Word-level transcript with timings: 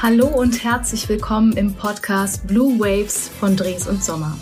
Hallo 0.00 0.28
und 0.28 0.62
herzlich 0.62 1.08
willkommen 1.08 1.56
im 1.56 1.74
Podcast 1.74 2.46
Blue 2.46 2.78
Waves 2.78 3.28
von 3.28 3.56
Dres 3.56 3.88
und 3.88 4.04
Sommer. 4.04 4.38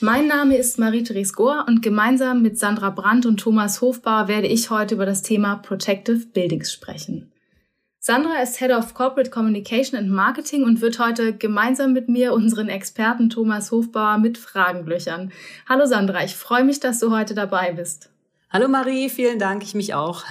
Mein 0.00 0.26
Name 0.26 0.56
ist 0.56 0.80
Marie-Therese 0.80 1.34
Gohr 1.34 1.66
und 1.68 1.82
gemeinsam 1.82 2.42
mit 2.42 2.58
Sandra 2.58 2.90
Brandt 2.90 3.26
und 3.26 3.36
Thomas 3.36 3.80
Hofbauer 3.80 4.26
werde 4.26 4.48
ich 4.48 4.68
heute 4.68 4.96
über 4.96 5.06
das 5.06 5.22
Thema 5.22 5.54
Protective 5.54 6.26
Buildings 6.26 6.72
sprechen. 6.72 7.30
Sandra 8.00 8.42
ist 8.42 8.58
Head 8.58 8.72
of 8.72 8.92
Corporate 8.92 9.30
Communication 9.30 9.96
and 9.96 10.10
Marketing 10.10 10.64
und 10.64 10.80
wird 10.80 10.98
heute 10.98 11.32
gemeinsam 11.32 11.92
mit 11.92 12.08
mir 12.08 12.32
unseren 12.32 12.68
Experten 12.68 13.30
Thomas 13.30 13.70
Hofbauer 13.70 14.18
mit 14.18 14.36
Fragen 14.36 14.84
löchern. 14.84 15.30
Hallo 15.68 15.86
Sandra, 15.86 16.24
ich 16.24 16.34
freue 16.34 16.64
mich, 16.64 16.80
dass 16.80 16.98
du 16.98 17.12
heute 17.12 17.36
dabei 17.36 17.72
bist. 17.72 18.10
Hallo 18.50 18.66
Marie, 18.66 19.10
vielen 19.10 19.38
Dank, 19.38 19.62
ich 19.62 19.76
mich 19.76 19.94
auch. 19.94 20.24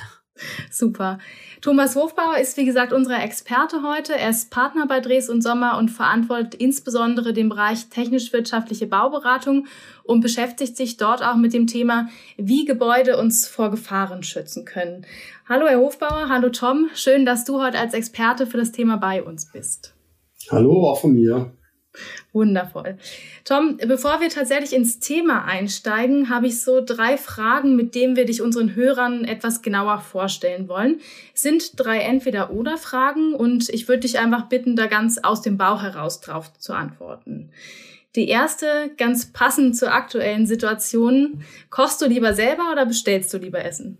Super. 0.70 1.20
Thomas 1.66 1.96
Hofbauer 1.96 2.38
ist, 2.38 2.58
wie 2.58 2.66
gesagt, 2.66 2.94
unser 2.94 3.24
Experte 3.24 3.82
heute. 3.82 4.16
Er 4.16 4.30
ist 4.30 4.52
Partner 4.52 4.86
bei 4.86 5.00
Dres 5.00 5.32
und 5.32 5.42
Sommer 5.42 5.80
und 5.80 5.90
verantwortet 5.90 6.54
insbesondere 6.54 7.34
den 7.34 7.50
Bereich 7.50 7.90
technisch-wirtschaftliche 7.90 8.86
Bauberatung 8.86 9.66
und 10.04 10.22
beschäftigt 10.22 10.78
sich 10.78 10.98
dort 10.98 11.24
auch 11.24 11.38
mit 11.38 11.54
dem 11.54 11.66
Thema, 11.66 12.08
wie 12.38 12.66
Gebäude 12.66 13.18
uns 13.18 13.48
vor 13.48 13.72
Gefahren 13.72 14.22
schützen 14.22 14.64
können. 14.64 15.08
Hallo, 15.50 15.66
Herr 15.66 15.80
Hofbauer. 15.80 16.30
Hallo, 16.30 16.50
Tom. 16.50 16.92
Schön, 16.94 17.26
dass 17.26 17.46
du 17.46 17.60
heute 17.60 17.80
als 17.80 17.96
Experte 17.96 18.46
für 18.46 18.58
das 18.58 18.72
Thema 18.72 18.98
bei 18.98 19.24
uns 19.24 19.52
bist. 19.52 19.96
Hallo, 20.52 20.92
auch 20.92 21.02
von 21.02 21.16
mir. 21.16 21.52
Wundervoll. 22.34 22.98
Tom, 23.44 23.78
bevor 23.78 24.20
wir 24.22 24.30
tatsächlich 24.30 24.74
ins 24.74 25.00
Thema 25.00 25.46
einsteigen, 25.46 26.30
habe 26.30 26.48
ich 26.48 26.62
so 26.62 26.82
drei 26.84 27.18
Fragen, 27.18 27.76
mit 27.76 27.96
denen 27.96 28.16
wir 28.16 28.26
dich 28.26 28.42
unseren 28.42 28.76
Hörern 28.76 29.26
etwas 29.26 29.62
genauer 29.62 30.00
vorstellen 30.00 30.68
wollen. 30.68 31.00
Es 31.34 31.42
sind 31.42 31.80
drei 31.80 32.00
Entweder-Oder-Fragen 32.00 33.34
und 33.34 33.70
ich 33.70 33.88
würde 33.88 34.02
dich 34.02 34.20
einfach 34.20 34.50
bitten, 34.50 34.76
da 34.76 34.88
ganz 34.88 35.18
aus 35.18 35.42
dem 35.42 35.58
Bauch 35.58 35.82
heraus 35.82 36.22
drauf 36.22 36.52
zu 36.58 36.74
antworten. 36.74 37.52
Die 38.16 38.30
erste, 38.30 38.92
ganz 38.98 39.34
passend 39.34 39.76
zur 39.76 39.94
aktuellen 39.94 40.46
Situation. 40.46 41.44
Kochst 41.70 42.02
du 42.02 42.06
lieber 42.06 42.34
selber 42.34 42.72
oder 42.72 42.86
bestellst 42.86 43.34
du 43.34 43.38
lieber 43.38 43.64
Essen? 43.64 43.98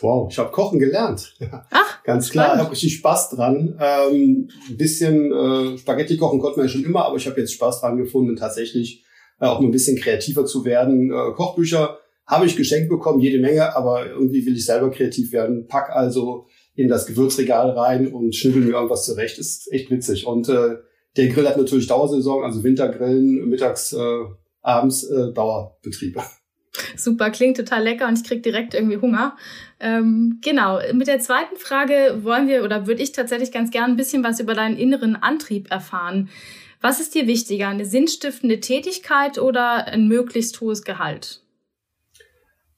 Wow, 0.00 0.28
ich 0.30 0.38
habe 0.38 0.50
Kochen 0.50 0.78
gelernt. 0.78 1.34
Ach, 1.70 2.02
ganz 2.04 2.30
klar, 2.30 2.54
ich 2.54 2.60
habe 2.60 2.72
richtig 2.72 2.96
Spaß 2.96 3.30
dran. 3.30 3.78
Ähm, 3.80 4.48
ein 4.68 4.76
bisschen 4.76 5.32
äh, 5.32 5.78
Spaghetti 5.78 6.16
kochen 6.16 6.40
konnte 6.40 6.58
man 6.58 6.66
ja 6.66 6.72
schon 6.72 6.84
immer, 6.84 7.04
aber 7.04 7.16
ich 7.16 7.26
habe 7.26 7.40
jetzt 7.40 7.52
Spaß 7.54 7.80
dran 7.80 7.96
gefunden, 7.96 8.36
tatsächlich 8.36 9.04
äh, 9.40 9.46
auch 9.46 9.60
mal 9.60 9.68
ein 9.68 9.72
bisschen 9.72 9.96
kreativer 9.98 10.44
zu 10.44 10.64
werden. 10.64 11.10
Äh, 11.10 11.32
Kochbücher 11.34 11.98
habe 12.26 12.46
ich 12.46 12.56
geschenkt 12.56 12.88
bekommen, 12.88 13.20
jede 13.20 13.38
Menge, 13.38 13.76
aber 13.76 14.06
irgendwie 14.06 14.44
will 14.46 14.56
ich 14.56 14.66
selber 14.66 14.90
kreativ 14.90 15.32
werden. 15.32 15.66
Pack 15.68 15.90
also 15.90 16.46
in 16.74 16.88
das 16.88 17.06
Gewürzregal 17.06 17.70
rein 17.70 18.12
und 18.12 18.34
schnibbel 18.34 18.62
mir 18.62 18.74
irgendwas 18.74 19.04
zurecht. 19.04 19.38
Ist 19.38 19.72
echt 19.72 19.90
witzig. 19.90 20.26
Und 20.26 20.48
äh, 20.48 20.76
der 21.16 21.28
Grill 21.28 21.48
hat 21.48 21.56
natürlich 21.56 21.86
Dauersaison, 21.86 22.44
also 22.44 22.62
Wintergrillen, 22.62 23.48
mittags, 23.48 23.92
äh, 23.92 24.24
abends 24.62 25.04
äh, 25.04 25.32
Dauerbetriebe. 25.32 26.22
Super, 26.96 27.30
klingt 27.30 27.56
total 27.56 27.82
lecker 27.82 28.08
und 28.08 28.18
ich 28.18 28.24
krieg 28.24 28.42
direkt 28.42 28.74
irgendwie 28.74 28.98
Hunger. 28.98 29.36
Ähm, 29.78 30.40
genau, 30.42 30.80
mit 30.92 31.06
der 31.06 31.20
zweiten 31.20 31.56
Frage 31.56 32.20
wollen 32.22 32.48
wir 32.48 32.64
oder 32.64 32.86
würde 32.86 33.02
ich 33.02 33.12
tatsächlich 33.12 33.52
ganz 33.52 33.70
gern 33.70 33.92
ein 33.92 33.96
bisschen 33.96 34.24
was 34.24 34.40
über 34.40 34.54
deinen 34.54 34.76
inneren 34.76 35.16
Antrieb 35.16 35.70
erfahren. 35.70 36.28
Was 36.80 37.00
ist 37.00 37.14
dir 37.14 37.26
wichtiger, 37.26 37.68
eine 37.68 37.84
sinnstiftende 37.84 38.60
Tätigkeit 38.60 39.38
oder 39.38 39.86
ein 39.86 40.08
möglichst 40.08 40.60
hohes 40.60 40.82
Gehalt? 40.82 41.42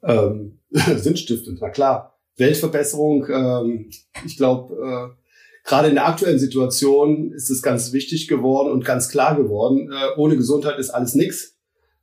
Ähm, 0.02 0.58
sinnstiftend, 0.70 1.58
na 1.60 1.70
klar. 1.70 2.18
Weltverbesserung, 2.36 3.26
ähm, 3.28 3.90
ich 4.24 4.36
glaube, 4.36 4.74
äh, 4.74 5.68
gerade 5.68 5.88
in 5.88 5.94
der 5.94 6.06
aktuellen 6.06 6.38
Situation 6.38 7.32
ist 7.32 7.50
es 7.50 7.62
ganz 7.62 7.92
wichtig 7.92 8.28
geworden 8.28 8.70
und 8.70 8.84
ganz 8.84 9.08
klar 9.08 9.36
geworden, 9.36 9.90
äh, 9.92 10.18
ohne 10.18 10.36
Gesundheit 10.36 10.78
ist 10.78 10.90
alles 10.90 11.14
nix. 11.14 11.56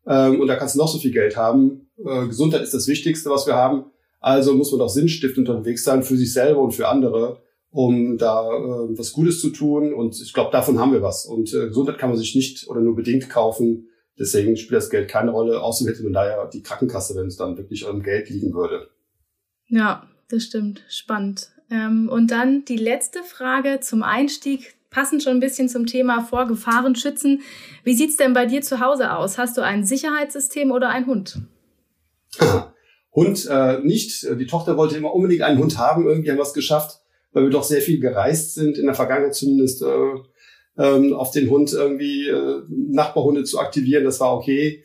Ähm, 0.06 0.40
und 0.40 0.48
da 0.48 0.56
kannst 0.56 0.76
du 0.76 0.80
noch 0.80 0.90
so 0.90 1.00
viel 1.00 1.12
Geld 1.12 1.38
haben. 1.38 1.85
Äh, 1.98 2.28
Gesundheit 2.28 2.62
ist 2.62 2.74
das 2.74 2.88
Wichtigste, 2.88 3.30
was 3.30 3.48
wir 3.48 3.56
haben. 3.56 3.86
Also 4.20 4.54
muss 4.54 4.72
man 4.72 4.82
auch 4.82 4.90
sinnstiftend 4.90 5.50
unterwegs 5.50 5.84
sein 5.84 6.04
für 6.04 6.18
sich 6.18 6.34
selber 6.34 6.62
und 6.62 6.72
für 6.72 6.88
andere, 6.88 7.44
um 7.70 8.18
da 8.18 8.48
äh, 8.48 8.98
was 8.98 9.14
Gutes 9.14 9.40
zu 9.40 9.52
tun. 9.52 9.94
Und 9.94 10.20
ich 10.20 10.34
glaube, 10.34 10.52
davon 10.52 10.80
haben 10.80 10.94
wir 10.94 11.02
was. 11.02 11.26
Und 11.26 11.54
äh, 11.54 11.68
Gesundheit 11.68 11.98
kann 11.98 12.10
man 12.10 12.18
sich 12.18 12.36
nicht 12.36 12.68
oder 12.68 12.82
nur 12.82 12.96
bedingt 12.96 13.30
kaufen. 13.30 13.88
Deswegen 14.18 14.56
spielt 14.58 14.78
das 14.78 14.90
Geld 14.90 15.10
keine 15.10 15.32
Rolle. 15.32 15.62
Außerdem 15.62 15.94
hätte 15.94 16.04
man 16.04 16.14
da 16.14 16.28
ja 16.28 16.46
die 16.48 16.64
Krankenkasse, 16.64 17.16
wenn 17.16 17.28
es 17.28 17.38
dann 17.38 17.58
wirklich 17.58 17.86
am 17.86 18.02
Geld 18.02 18.30
liegen 18.30 18.54
würde. 18.54 18.90
Ja, 19.68 20.08
das 20.30 20.44
stimmt. 20.44 20.84
Spannend. 20.90 21.50
Ähm, 21.70 22.10
und 22.10 22.32
dann 22.32 22.66
die 22.66 22.78
letzte 22.78 23.24
Frage 23.24 23.80
zum 23.82 24.04
Einstieg 24.04 24.76
passend 24.90 25.24
schon 25.24 25.34
ein 25.34 25.40
bisschen 25.40 25.68
zum 25.68 25.86
Thema 25.86 26.22
vor 26.22 26.48
Gefahren 26.48 26.96
schützen. 26.96 27.42
Wie 27.84 27.94
sieht's 27.96 28.16
denn 28.16 28.34
bei 28.34 28.46
dir 28.46 28.62
zu 28.62 28.80
Hause 28.80 29.14
aus? 29.14 29.38
Hast 29.38 29.58
du 29.58 29.62
ein 29.62 29.84
Sicherheitssystem 29.84 30.72
oder 30.72 30.90
einen 30.90 31.06
Hund? 31.06 31.42
Hund 33.14 33.48
äh, 33.50 33.80
nicht. 33.80 34.24
Die 34.24 34.46
Tochter 34.46 34.78
wollte 34.78 34.98
immer 34.98 35.14
unbedingt 35.14 35.42
einen 35.42 35.60
Hund 35.60 35.78
haben. 35.78 36.08
Irgendwie 36.08 36.30
haben 36.30 36.38
wir 36.38 36.44
es 36.44 36.54
geschafft, 36.54 37.00
weil 37.32 37.44
wir 37.44 37.50
doch 37.50 37.64
sehr 37.64 37.82
viel 37.82 38.00
gereist 38.00 38.56
sind, 38.56 38.78
in 38.78 38.86
der 38.86 38.96
Vergangenheit 38.96 39.36
zumindest, 39.36 39.82
äh, 39.82 40.16
ähm, 40.78 41.14
auf 41.14 41.32
den 41.32 41.50
Hund 41.50 41.72
irgendwie 41.72 42.28
äh, 42.28 42.62
Nachbarhunde 42.68 43.44
zu 43.44 43.60
aktivieren. 43.60 44.04
Das 44.04 44.20
war 44.20 44.36
okay. 44.36 44.84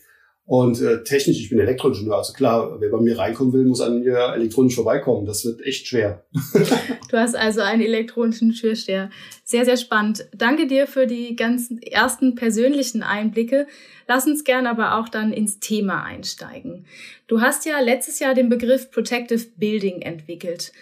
Und 0.50 0.82
äh, 0.82 1.04
technisch, 1.04 1.38
ich 1.38 1.48
bin 1.48 1.60
Elektroingenieur, 1.60 2.16
also 2.16 2.32
klar, 2.32 2.80
wer 2.80 2.90
bei 2.90 3.00
mir 3.00 3.16
reinkommen 3.16 3.52
will, 3.52 3.64
muss 3.66 3.80
an 3.80 4.00
mir 4.00 4.32
elektronisch 4.34 4.74
vorbeikommen. 4.74 5.24
Das 5.24 5.44
wird 5.44 5.62
echt 5.62 5.86
schwer. 5.86 6.24
du 7.08 7.16
hast 7.16 7.36
also 7.36 7.60
einen 7.60 7.82
elektronischen 7.82 8.50
Türsteher. 8.50 9.10
Sehr, 9.44 9.64
sehr 9.64 9.76
spannend. 9.76 10.28
Danke 10.36 10.66
dir 10.66 10.88
für 10.88 11.06
die 11.06 11.36
ganzen 11.36 11.80
ersten 11.80 12.34
persönlichen 12.34 13.04
Einblicke. 13.04 13.68
Lass 14.08 14.26
uns 14.26 14.42
gern 14.42 14.66
aber 14.66 14.98
auch 14.98 15.08
dann 15.08 15.32
ins 15.32 15.60
Thema 15.60 16.02
einsteigen. 16.02 16.84
Du 17.28 17.40
hast 17.40 17.64
ja 17.64 17.78
letztes 17.78 18.18
Jahr 18.18 18.34
den 18.34 18.48
Begriff 18.48 18.90
Protective 18.90 19.46
Building 19.56 20.02
entwickelt. 20.02 20.72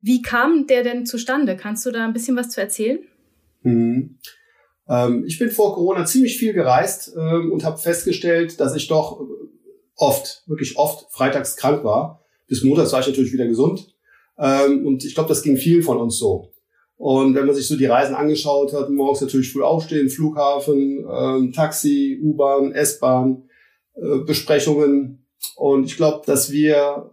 Wie 0.00 0.22
kam 0.22 0.68
der 0.68 0.84
denn 0.84 1.04
zustande? 1.04 1.56
Kannst 1.56 1.84
du 1.84 1.90
da 1.90 2.04
ein 2.04 2.12
bisschen 2.12 2.36
was 2.36 2.50
zu 2.50 2.60
erzählen? 2.60 3.00
Mhm. 3.62 4.18
Ähm, 4.88 5.24
ich 5.26 5.38
bin 5.38 5.50
vor 5.50 5.74
Corona 5.74 6.04
ziemlich 6.04 6.38
viel 6.38 6.52
gereist 6.52 7.12
ähm, 7.16 7.52
und 7.52 7.64
habe 7.64 7.78
festgestellt, 7.78 8.60
dass 8.60 8.74
ich 8.74 8.88
doch 8.88 9.20
oft, 9.96 10.42
wirklich 10.46 10.76
oft 10.76 11.06
freitags 11.10 11.56
krank 11.56 11.84
war. 11.84 12.22
Bis 12.46 12.62
montags 12.62 12.92
war 12.92 13.00
ich 13.00 13.08
natürlich 13.08 13.32
wieder 13.32 13.46
gesund. 13.46 13.94
Ähm, 14.38 14.86
und 14.86 15.04
ich 15.04 15.14
glaube, 15.14 15.28
das 15.28 15.42
ging 15.42 15.56
vielen 15.56 15.82
von 15.82 15.98
uns 15.98 16.18
so. 16.18 16.52
Und 16.96 17.34
wenn 17.34 17.46
man 17.46 17.54
sich 17.54 17.66
so 17.66 17.76
die 17.76 17.86
Reisen 17.86 18.14
angeschaut 18.14 18.72
hat, 18.72 18.88
morgens 18.90 19.20
natürlich 19.20 19.52
früh 19.52 19.62
aufstehen, 19.62 20.08
Flughafen, 20.08 21.04
ähm, 21.10 21.52
Taxi, 21.52 22.18
U-Bahn, 22.22 22.72
S-Bahn, 22.72 23.48
äh, 23.94 24.18
Besprechungen. 24.24 25.26
Und 25.56 25.84
ich 25.84 25.96
glaube, 25.96 26.24
dass 26.26 26.50
wir 26.50 27.10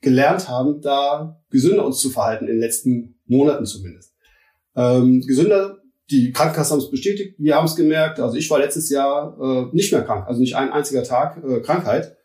gelernt 0.00 0.48
haben, 0.48 0.80
da 0.80 1.40
gesünder 1.50 1.84
uns 1.84 1.98
zu 1.98 2.10
verhalten, 2.10 2.46
in 2.46 2.54
den 2.54 2.60
letzten 2.60 3.18
Monaten 3.26 3.66
zumindest. 3.66 4.14
Ähm, 4.76 5.22
gesünder 5.26 5.78
die 6.10 6.32
Krankenkasse 6.32 6.72
haben 6.72 6.80
es 6.80 6.90
bestätigt, 6.90 7.34
wir 7.38 7.56
haben 7.56 7.66
es 7.66 7.76
gemerkt. 7.76 8.18
Also 8.20 8.36
ich 8.36 8.48
war 8.50 8.58
letztes 8.58 8.90
Jahr 8.90 9.36
äh, 9.40 9.74
nicht 9.74 9.92
mehr 9.92 10.02
krank, 10.02 10.26
also 10.26 10.40
nicht 10.40 10.56
ein 10.56 10.72
einziger 10.72 11.04
Tag 11.04 11.42
äh, 11.44 11.60
Krankheit. 11.60 12.16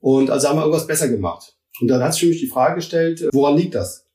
Und 0.00 0.30
also 0.30 0.48
haben 0.48 0.56
wir 0.56 0.62
irgendwas 0.62 0.86
besser 0.86 1.08
gemacht. 1.08 1.56
Und 1.80 1.88
dann 1.88 2.02
hat 2.02 2.14
sich 2.14 2.22
für 2.22 2.28
mich 2.28 2.40
die 2.40 2.46
Frage 2.46 2.76
gestellt, 2.76 3.22
äh, 3.22 3.28
woran 3.32 3.56
liegt 3.56 3.74
das? 3.74 4.06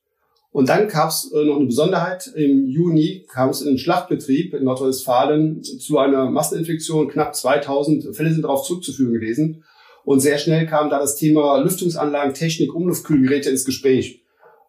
Und 0.50 0.68
dann 0.68 0.88
gab 0.88 1.08
es 1.08 1.32
äh, 1.32 1.44
noch 1.44 1.56
eine 1.56 1.66
Besonderheit. 1.66 2.30
Im 2.34 2.66
Juni 2.66 3.26
kam 3.32 3.50
es 3.50 3.62
in 3.62 3.68
den 3.68 3.78
Schlachtbetrieb 3.78 4.52
in 4.54 4.64
Nordrhein-Westfalen 4.64 5.62
zu 5.62 5.98
einer 5.98 6.30
Masseninfektion. 6.30 7.08
Knapp 7.08 7.34
2000 7.34 8.14
Fälle 8.14 8.32
sind 8.32 8.42
darauf 8.42 8.64
zurückzuführen 8.64 9.14
gewesen. 9.14 9.64
Und 10.04 10.20
sehr 10.20 10.38
schnell 10.38 10.66
kam 10.66 10.90
da 10.90 10.98
das 10.98 11.16
Thema 11.16 11.58
Lüftungsanlagen, 11.58 12.34
Technik, 12.34 12.74
Umluftkühlgeräte 12.74 13.50
ins 13.50 13.64
Gespräch. 13.64 14.22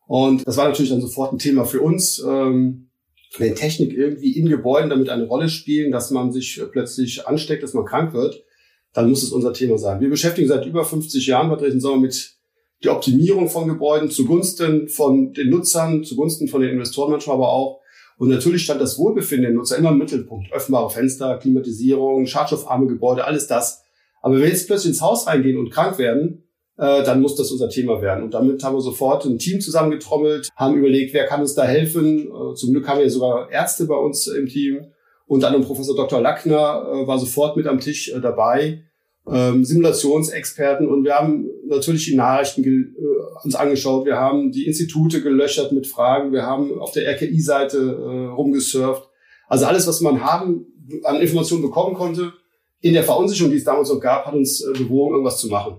Und 0.08 0.48
das 0.48 0.58
war 0.58 0.68
natürlich 0.68 0.92
dann 0.92 1.02
sofort 1.02 1.34
ein 1.34 1.40
Thema 1.40 1.66
für 1.66 1.82
uns. 1.82 2.24
Ähm, 2.26 2.90
wenn 3.38 3.56
Technik 3.56 3.94
irgendwie 3.94 4.38
in 4.38 4.48
Gebäuden 4.48 4.90
damit 4.90 5.10
eine 5.10 5.26
Rolle 5.26 5.50
spielen, 5.50 5.92
dass 5.92 6.12
man 6.12 6.32
sich 6.32 6.62
plötzlich 6.72 7.28
ansteckt, 7.28 7.64
dass 7.64 7.74
man 7.74 7.86
krank 7.86 8.14
wird, 8.14 8.44
dann 8.94 9.10
muss 9.10 9.24
es 9.24 9.32
unser 9.32 9.54
Thema 9.54 9.78
sein. 9.78 10.02
Wir 10.02 10.10
beschäftigen 10.10 10.48
seit 10.48 10.66
über 10.66 10.86
50 10.86 11.26
Jahren 11.26 11.50
Dresden 11.50 11.80
Sommer 11.80 12.02
mit 12.02 12.36
der 12.84 12.96
Optimierung 12.96 13.50
von 13.50 13.68
Gebäuden 13.68 14.12
zugunsten 14.12 14.88
von 14.88 15.34
den 15.34 15.50
Nutzern, 15.50 16.04
zugunsten 16.04 16.48
von 16.48 16.62
den 16.62 16.72
Investoren 16.72 17.12
manchmal 17.12 17.38
aber 17.38 17.50
auch. 17.50 17.80
Und 18.18 18.30
natürlich 18.30 18.64
stand 18.64 18.80
das 18.80 19.00
Wohlbefinden 19.00 19.46
der 19.46 19.54
Nutzer 19.54 19.78
immer 19.78 19.90
im 19.90 19.98
Mittelpunkt. 19.98 20.52
Öffnbare 20.52 20.90
Fenster, 20.90 21.38
Klimatisierung, 21.38 22.28
schadstoffarme 22.28 22.88
Gebäude, 22.88 23.26
alles 23.26 23.48
das. 23.48 23.84
Aber 24.22 24.36
wenn 24.36 24.44
wir 24.44 24.50
jetzt 24.50 24.68
plötzlich 24.68 24.92
ins 24.92 25.02
Haus 25.02 25.26
reingehen 25.26 25.58
und 25.58 25.72
krank 25.72 25.98
werden, 25.98 26.43
äh, 26.78 27.04
dann 27.04 27.22
muss 27.22 27.36
das 27.36 27.52
unser 27.52 27.70
Thema 27.70 28.02
werden. 28.02 28.24
Und 28.24 28.34
damit 28.34 28.64
haben 28.64 28.76
wir 28.76 28.82
sofort 28.82 29.26
ein 29.26 29.38
Team 29.38 29.62
zusammengetrommelt, 29.62 30.50
haben 30.56 30.76
überlegt, 30.76 31.14
wer 31.14 31.26
kann 31.26 31.42
uns 31.42 31.54
da 31.54 31.64
helfen. 31.64 32.28
Äh, 32.28 32.56
zum 32.56 32.72
Glück 32.72 32.88
haben 32.88 33.00
wir 33.00 33.10
sogar 33.10 33.52
Ärzte 33.52 33.86
bei 33.86 33.96
uns 33.96 34.28
im 34.28 34.48
Team. 34.48 34.88
Und 35.26 35.44
dann 35.44 35.62
Professor 35.64 35.96
Dr. 35.96 36.22
Lackner 36.22 36.86
äh, 36.94 37.08
war 37.08 37.20
sofort 37.20 37.56
mit 37.58 37.68
am 37.68 37.80
Tisch 37.80 38.10
äh, 38.10 38.20
dabei, 38.20 38.84
ähm, 39.32 39.64
Simulationsexperten. 39.64 40.88
Und 40.88 41.04
wir 41.04 41.16
haben 41.16 41.48
natürlich 41.68 42.06
die 42.06 42.16
Nachrichten 42.16 42.64
äh, 42.64 43.44
uns 43.44 43.56
angeschaut. 43.56 44.06
Wir 44.06 44.18
haben 44.18 44.52
die 44.52 44.66
Institute 44.66 45.22
gelöchert 45.22 45.72
mit 45.72 45.88
Fragen. 45.88 46.32
Wir 46.32 46.44
haben 46.44 46.80
auf 46.80 46.92
der 46.92 47.08
RKI-Seite 47.10 47.78
äh, 47.78 48.34
rumgesurft, 48.34 49.10
Also 49.48 49.66
alles, 49.66 49.88
was 49.88 50.02
man 50.02 50.24
haben, 50.24 50.66
an 51.04 51.22
Informationen 51.22 51.62
bekommen 51.62 51.96
konnte, 51.96 52.34
in 52.82 52.94
der 52.94 53.04
Verunsicherung, 53.04 53.52
die 53.52 53.58
es 53.58 53.64
damals 53.64 53.90
noch 53.90 54.02
gab, 54.02 54.26
hat 54.26 54.34
uns 54.34 54.62
äh, 54.62 54.74
bewogen, 54.74 55.14
irgendwas 55.14 55.40
zu 55.40 55.48
machen. 55.48 55.78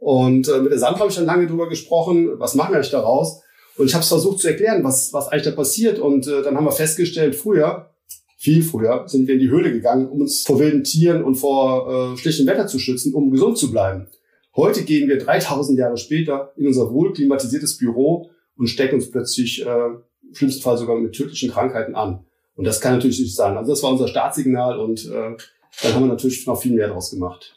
Und 0.00 0.48
äh, 0.48 0.60
mit 0.60 0.72
der 0.72 0.78
Sandra 0.78 1.00
habe 1.00 1.10
ich 1.10 1.16
dann 1.16 1.26
lange 1.26 1.46
drüber 1.46 1.68
gesprochen, 1.68 2.30
was 2.38 2.54
machen 2.54 2.72
wir 2.72 2.76
eigentlich 2.76 2.90
daraus? 2.90 3.42
Und 3.76 3.86
ich 3.86 3.94
habe 3.94 4.02
es 4.02 4.08
versucht 4.08 4.40
zu 4.40 4.48
erklären, 4.48 4.82
was, 4.82 5.12
was 5.12 5.28
eigentlich 5.28 5.44
da 5.44 5.50
passiert. 5.52 5.98
Und 5.98 6.26
äh, 6.26 6.42
dann 6.42 6.56
haben 6.56 6.64
wir 6.64 6.72
festgestellt, 6.72 7.34
früher, 7.36 7.90
viel 8.36 8.62
früher, 8.62 9.04
sind 9.06 9.28
wir 9.28 9.34
in 9.34 9.40
die 9.40 9.50
Höhle 9.50 9.70
gegangen, 9.70 10.08
um 10.08 10.22
uns 10.22 10.42
vor 10.42 10.58
wilden 10.58 10.84
Tieren 10.84 11.22
und 11.22 11.36
vor 11.36 12.14
äh, 12.14 12.16
schlechtem 12.16 12.46
Wetter 12.46 12.66
zu 12.66 12.78
schützen, 12.78 13.12
um 13.12 13.30
gesund 13.30 13.58
zu 13.58 13.70
bleiben. 13.70 14.08
Heute 14.56 14.82
gehen 14.84 15.08
wir 15.08 15.18
3000 15.18 15.78
Jahre 15.78 15.98
später 15.98 16.52
in 16.56 16.66
unser 16.66 16.90
wohlklimatisiertes 16.90 17.76
Büro 17.76 18.30
und 18.56 18.68
stecken 18.68 18.96
uns 18.96 19.10
plötzlich 19.10 19.64
äh, 19.64 19.68
im 19.68 20.34
schlimmsten 20.34 20.62
Fall 20.62 20.78
sogar 20.78 20.98
mit 20.98 21.14
tödlichen 21.14 21.50
Krankheiten 21.50 21.94
an. 21.94 22.24
Und 22.56 22.64
das 22.64 22.80
kann 22.80 22.94
natürlich 22.94 23.20
nicht 23.20 23.36
sein. 23.36 23.56
Also 23.56 23.72
das 23.72 23.82
war 23.82 23.92
unser 23.92 24.08
Startsignal 24.08 24.78
und 24.78 25.06
äh, 25.06 25.36
dann 25.82 25.94
haben 25.94 26.04
wir 26.04 26.08
natürlich 26.08 26.46
noch 26.46 26.60
viel 26.60 26.72
mehr 26.72 26.88
daraus 26.88 27.10
gemacht. 27.10 27.56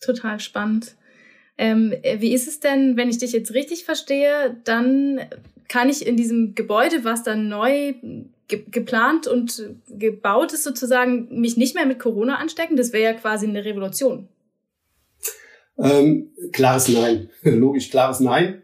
Total 0.00 0.40
spannend. 0.40 0.96
Ähm, 1.60 1.92
wie 2.16 2.32
ist 2.32 2.48
es 2.48 2.58
denn, 2.60 2.96
wenn 2.96 3.10
ich 3.10 3.18
dich 3.18 3.32
jetzt 3.32 3.52
richtig 3.52 3.84
verstehe, 3.84 4.56
dann 4.64 5.20
kann 5.68 5.90
ich 5.90 6.06
in 6.06 6.16
diesem 6.16 6.54
Gebäude, 6.54 7.04
was 7.04 7.22
dann 7.22 7.50
neu 7.50 7.92
ge 8.48 8.64
geplant 8.70 9.26
und 9.26 9.68
gebaut 9.90 10.54
ist, 10.54 10.64
sozusagen 10.64 11.28
mich 11.38 11.58
nicht 11.58 11.74
mehr 11.74 11.84
mit 11.84 11.98
Corona 11.98 12.36
anstecken? 12.36 12.78
Das 12.78 12.94
wäre 12.94 13.04
ja 13.04 13.12
quasi 13.12 13.46
eine 13.46 13.62
Revolution. 13.62 14.26
Ähm, 15.76 16.30
klares 16.50 16.88
Nein. 16.88 17.28
Logisch, 17.42 17.90
klares 17.90 18.20
Nein. 18.20 18.62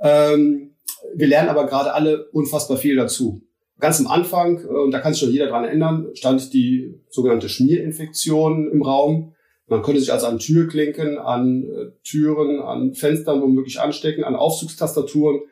Ähm, 0.00 0.70
wir 1.14 1.26
lernen 1.26 1.50
aber 1.50 1.66
gerade 1.66 1.92
alle 1.92 2.30
unfassbar 2.30 2.78
viel 2.78 2.96
dazu. 2.96 3.42
Ganz 3.78 4.00
am 4.00 4.06
Anfang, 4.06 4.64
äh, 4.64 4.66
und 4.66 4.92
da 4.92 5.00
kann 5.00 5.12
sich 5.12 5.20
schon 5.20 5.32
jeder 5.32 5.48
dran 5.48 5.64
erinnern, 5.64 6.08
stand 6.14 6.54
die 6.54 6.94
sogenannte 7.10 7.50
Schmierinfektion 7.50 8.70
im 8.72 8.80
Raum. 8.80 9.34
Man 9.70 9.82
konnte 9.82 10.00
sich 10.00 10.12
also 10.12 10.26
an 10.26 10.40
Türklinken, 10.40 11.16
an 11.16 11.62
äh, 11.62 11.90
Türen, 12.02 12.60
an 12.60 12.92
Fenstern 12.94 13.40
womöglich 13.40 13.80
anstecken, 13.80 14.24
an 14.24 14.34
Aufzugstastaturen. 14.34 15.42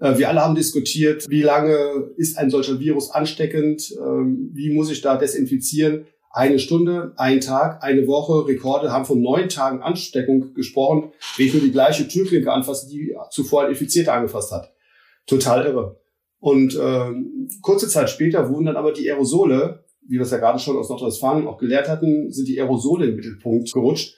Äh, 0.00 0.16
wir 0.16 0.30
alle 0.30 0.40
haben 0.40 0.54
diskutiert, 0.54 1.26
wie 1.28 1.42
lange 1.42 2.10
ist 2.16 2.38
ein 2.38 2.48
solcher 2.48 2.80
Virus 2.80 3.10
ansteckend, 3.10 3.94
ähm, 4.00 4.50
wie 4.54 4.74
muss 4.74 4.90
ich 4.90 5.02
da 5.02 5.18
desinfizieren. 5.18 6.06
Eine 6.30 6.58
Stunde, 6.58 7.12
ein 7.16 7.42
Tag, 7.42 7.82
eine 7.82 8.06
Woche, 8.06 8.48
Rekorde 8.48 8.92
haben 8.92 9.04
von 9.04 9.20
neun 9.20 9.50
Tagen 9.50 9.82
Ansteckung 9.82 10.54
gesprochen, 10.54 11.12
wenn 11.36 11.46
ich 11.46 11.52
nur 11.52 11.62
die 11.62 11.72
gleiche 11.72 12.08
Türklinke 12.08 12.50
anfasse, 12.50 12.88
die 12.88 13.14
zuvor 13.30 13.64
ein 13.64 13.70
Infizierter 13.70 14.14
angefasst 14.14 14.52
hat. 14.52 14.72
Total 15.26 15.66
irre. 15.66 16.00
Und 16.38 16.74
äh, 16.76 17.12
kurze 17.60 17.88
Zeit 17.88 18.08
später 18.08 18.48
wurden 18.48 18.66
dann 18.66 18.76
aber 18.76 18.92
die 18.92 19.10
Aerosole 19.10 19.85
wie 20.08 20.14
wir 20.14 20.22
es 20.22 20.30
ja 20.30 20.38
gerade 20.38 20.58
schon 20.58 20.76
aus 20.76 20.88
Nordrhein-Westfalen 20.88 21.46
auch 21.46 21.58
gelehrt 21.58 21.88
hatten, 21.88 22.32
sind 22.32 22.48
die 22.48 22.60
Aerosole 22.60 23.06
im 23.06 23.16
Mittelpunkt 23.16 23.72
gerutscht. 23.72 24.16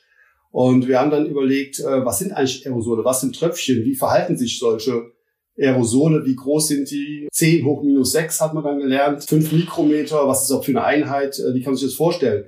Und 0.50 0.88
wir 0.88 0.98
haben 0.98 1.10
dann 1.10 1.26
überlegt, 1.26 1.78
äh, 1.80 2.04
was 2.04 2.18
sind 2.18 2.32
eigentlich 2.32 2.66
Aerosole? 2.66 3.04
Was 3.04 3.20
sind 3.20 3.34
Tröpfchen? 3.38 3.84
Wie 3.84 3.94
verhalten 3.94 4.36
sich 4.36 4.58
solche 4.58 5.12
Aerosole? 5.58 6.24
Wie 6.24 6.36
groß 6.36 6.68
sind 6.68 6.90
die? 6.90 7.28
10 7.30 7.64
hoch 7.64 7.82
minus 7.82 8.12
6 8.12 8.40
hat 8.40 8.54
man 8.54 8.64
dann 8.64 8.78
gelernt. 8.78 9.24
5 9.24 9.52
Mikrometer. 9.52 10.26
Was 10.26 10.42
ist 10.42 10.50
das 10.50 10.64
für 10.64 10.72
eine 10.72 10.84
Einheit? 10.84 11.38
Äh, 11.38 11.54
wie 11.54 11.62
kann 11.62 11.72
man 11.72 11.76
sich 11.76 11.88
das 11.88 11.96
vorstellen? 11.96 12.46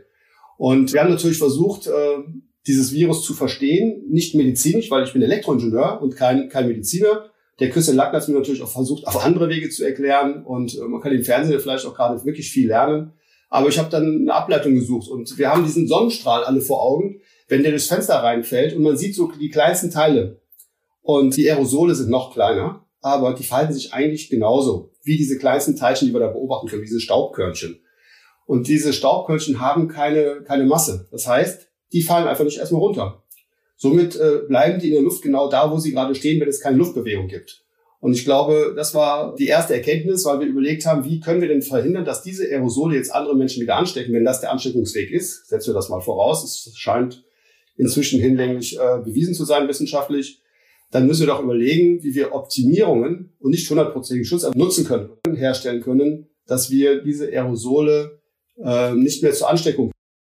Und 0.57 0.93
wir 0.93 1.01
haben 1.01 1.11
natürlich 1.11 1.39
versucht, 1.39 1.87
äh, 1.87 2.19
dieses 2.67 2.93
Virus 2.93 3.25
zu 3.25 3.35
verstehen. 3.35 4.05
Nicht 4.09 4.35
medizinisch, 4.35 4.91
weil 4.91 5.05
ich 5.05 5.13
bin 5.13 5.23
Elektroingenieur 5.23 6.01
und 6.03 6.17
kein, 6.17 6.49
kein 6.49 6.69
Mediziner. 6.69 7.31
Der 7.59 7.69
Christian 7.69 7.97
Lackner 7.97 8.21
hat 8.21 8.29
mir 8.29 8.35
natürlich 8.35 8.63
auch 8.63 8.73
versucht, 8.73 9.07
auf 9.07 9.23
andere 9.23 9.51
Wege 9.51 9.69
zu 9.69 9.85
erklären. 9.85 10.45
Und 10.45 10.79
man 10.89 11.01
kann 11.03 11.13
im 11.13 11.23
Fernsehen 11.23 11.61
vielleicht 11.61 11.85
auch 11.85 11.95
gerade 11.95 12.25
wirklich 12.25 12.51
viel 12.51 12.69
lernen. 12.69 13.13
Aber 13.51 13.69
ich 13.69 13.79
habe 13.79 13.91
dann 13.91 14.21
eine 14.23 14.35
Ableitung 14.35 14.75
gesucht 14.75 15.09
und 15.09 15.37
wir 15.37 15.51
haben 15.51 15.65
diesen 15.65 15.89
Sonnenstrahl 15.89 16.45
alle 16.45 16.61
vor 16.61 16.83
Augen, 16.83 17.21
wenn 17.49 17.63
der 17.63 17.73
durchs 17.73 17.89
Fenster 17.89 18.15
reinfällt 18.15 18.75
und 18.75 18.83
man 18.83 18.97
sieht 18.97 19.17
so 19.17 19.31
die 19.31 19.51
kleinsten 19.51 19.91
Teile. 19.91 20.41
Und 21.03 21.37
die 21.37 21.51
Aerosole 21.51 21.95
sind 21.95 22.11
noch 22.11 22.33
kleiner, 22.33 22.87
aber 23.01 23.35
die 23.35 23.43
verhalten 23.43 23.73
sich 23.73 23.93
eigentlich 23.93 24.31
genauso 24.31 24.93
wie 25.03 25.17
diese 25.17 25.37
kleinsten 25.37 25.77
Teilchen, 25.77 26.09
die 26.09 26.15
wir 26.15 26.21
da 26.21 26.29
beobachten 26.29 26.69
können, 26.69 26.83
diese 26.83 27.01
Staubkörnchen. 27.01 27.81
Und 28.47 28.69
diese 28.69 28.93
Staubkörnchen 28.93 29.61
haben 29.61 29.89
keine, 29.89 30.43
keine 30.43 30.65
Masse. 30.65 31.09
Das 31.11 31.27
heißt, 31.27 31.69
die 31.93 32.03
fallen 32.03 32.29
einfach 32.29 32.45
nicht 32.45 32.59
erstmal 32.59 32.83
runter. 32.83 33.23
Somit 33.77 34.15
äh, 34.17 34.43
bleiben 34.47 34.79
die 34.79 34.89
in 34.89 34.95
der 34.95 35.03
Luft 35.03 35.23
genau 35.23 35.49
da, 35.49 35.73
wo 35.73 35.79
sie 35.79 35.93
gerade 35.93 36.15
stehen, 36.15 36.41
wenn 36.41 36.49
es 36.49 36.61
keine 36.61 36.77
Luftbewegung 36.77 37.29
gibt. 37.29 37.65
Und 38.01 38.15
ich 38.15 38.25
glaube, 38.25 38.73
das 38.75 38.95
war 38.95 39.35
die 39.37 39.47
erste 39.47 39.75
Erkenntnis, 39.75 40.25
weil 40.25 40.41
wir 40.41 40.47
überlegt 40.47 40.87
haben, 40.87 41.05
wie 41.05 41.21
können 41.21 41.43
wir 41.43 41.49
denn 41.49 41.61
verhindern, 41.61 42.07
dass 42.07 42.23
diese 42.23 42.45
Aerosole 42.45 42.97
jetzt 42.97 43.15
andere 43.15 43.37
Menschen 43.37 43.63
wieder 43.63 43.77
anstecken, 43.77 44.15
wenn 44.15 44.25
das 44.25 44.41
der 44.41 44.51
Ansteckungsweg 44.51 45.11
ist. 45.11 45.49
Setzen 45.49 45.71
wir 45.71 45.75
das 45.75 45.91
mal 45.91 46.01
voraus. 46.01 46.43
Es 46.43 46.77
scheint 46.77 47.23
inzwischen 47.77 48.19
hinlänglich 48.19 48.79
äh, 48.79 48.99
bewiesen 49.05 49.35
zu 49.35 49.45
sein 49.45 49.69
wissenschaftlich. 49.69 50.41
Dann 50.91 51.07
müssen 51.07 51.21
wir 51.21 51.27
doch 51.29 51.43
überlegen, 51.43 52.03
wie 52.03 52.15
wir 52.15 52.35
Optimierungen 52.35 53.35
und 53.39 53.51
nicht 53.51 53.69
hundertprozentigen 53.69 54.25
Schutz 54.25 54.49
nutzen 54.55 54.87
können, 54.87 55.11
herstellen 55.37 55.83
können, 55.83 56.29
dass 56.47 56.71
wir 56.71 57.03
diese 57.03 57.27
Aerosole 57.27 58.19
äh, 58.65 58.93
nicht 58.95 59.23
mehr 59.23 59.33
zur 59.33 59.51
Ansteckung 59.51 59.93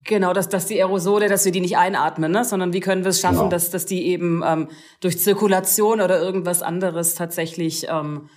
Genau, 0.05 0.33
dass, 0.33 0.49
dass 0.49 0.67
die 0.67 0.83
Aerosole, 0.83 1.29
dass 1.29 1.45
wir 1.45 1.53
die 1.53 1.61
nicht 1.61 1.77
einatmen, 1.77 2.33
ne? 2.33 2.45
sondern 2.45 2.73
wie 2.73 2.81
können 2.81 3.05
wir 3.05 3.11
es 3.11 3.21
schaffen, 3.21 3.39
genau. 3.39 3.51
dass, 3.51 3.71
dass 3.71 3.85
die 3.85 4.07
eben 4.07 4.43
ähm, 4.47 4.69
durch 5.01 5.19
Zirkulation 5.19 6.01
oder 6.01 6.21
irgendwas 6.21 6.63
anderes 6.63 7.15
tatsächlich 7.15 7.87
ähm, 7.89 8.31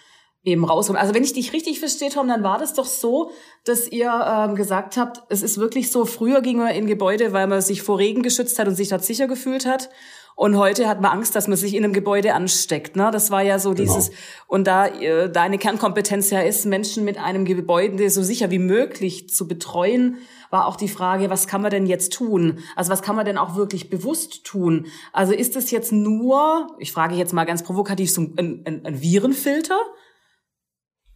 eben 0.44 0.66
rauskommen. 0.66 1.02
Also 1.02 1.14
wenn 1.14 1.24
ich 1.24 1.32
dich 1.32 1.54
richtig 1.54 1.80
verstehe, 1.80 2.10
Tom, 2.10 2.28
dann 2.28 2.44
war 2.44 2.58
das 2.58 2.74
doch 2.74 2.86
so, 2.86 3.32
dass 3.64 3.88
ihr 3.88 4.12
ähm, 4.12 4.56
gesagt 4.56 4.98
habt, 4.98 5.24
es 5.30 5.42
ist 5.42 5.58
wirklich 5.58 5.90
so, 5.90 6.06
früher 6.06 6.42
ging 6.42 6.58
man 6.58 6.76
in 6.76 6.86
Gebäude, 6.86 7.32
weil 7.32 7.48
man 7.48 7.62
sich 7.62 7.82
vor 7.82 7.98
Regen 7.98 8.24
geschützt 8.24 8.60
hat 8.60 8.68
und 8.68 8.76
sich 8.76 8.90
dort 8.90 9.06
sicher 9.06 9.28
gefühlt 9.28 9.66
hat. 9.66 9.90
Und 10.36 10.58
heute 10.58 10.88
hat 10.88 11.00
man 11.00 11.12
Angst, 11.12 11.36
dass 11.36 11.48
man 11.48 11.58
sich 11.58 11.76
in 11.76 11.84
einem 11.84 11.94
Gebäude 11.94 12.34
ansteckt. 12.34 12.96
Ne? 12.96 13.10
Das 13.12 13.30
war 13.30 13.44
ja 13.44 13.60
so 13.60 13.74
genau. 13.74 13.82
dieses, 13.84 14.12
und 14.48 14.66
da 14.66 14.88
äh, 14.88 15.32
deine 15.32 15.60
Kernkompetenz 15.60 16.32
ja 16.32 16.42
ist, 16.42 16.66
Menschen 16.66 17.06
mit 17.06 17.20
einem 17.20 17.46
Gebäude 17.46 18.10
so 18.10 18.24
sicher 18.24 18.50
wie 18.50 18.60
möglich 18.60 19.30
zu 19.30 19.48
betreuen, 19.48 20.18
war 20.54 20.68
auch 20.68 20.78
die 20.78 20.88
Frage, 20.88 21.30
was 21.30 21.48
kann 21.48 21.62
man 21.62 21.72
denn 21.72 21.86
jetzt 21.86 22.14
tun? 22.14 22.60
Also 22.78 22.92
was 22.92 23.02
kann 23.02 23.18
man 23.18 23.26
denn 23.26 23.38
auch 23.38 23.58
wirklich 23.58 23.90
bewusst 23.90 24.46
tun? 24.46 24.86
Also 25.12 25.34
ist 25.34 25.58
es 25.58 25.72
jetzt 25.72 25.92
nur, 25.92 26.68
ich 26.80 26.94
frage 26.94 27.16
jetzt 27.16 27.34
mal 27.34 27.44
ganz 27.44 27.64
provokativ, 27.64 28.10
so 28.10 28.22
ein, 28.22 28.64
ein, 28.66 28.86
ein 28.86 29.02
Virenfilter? 29.02 29.80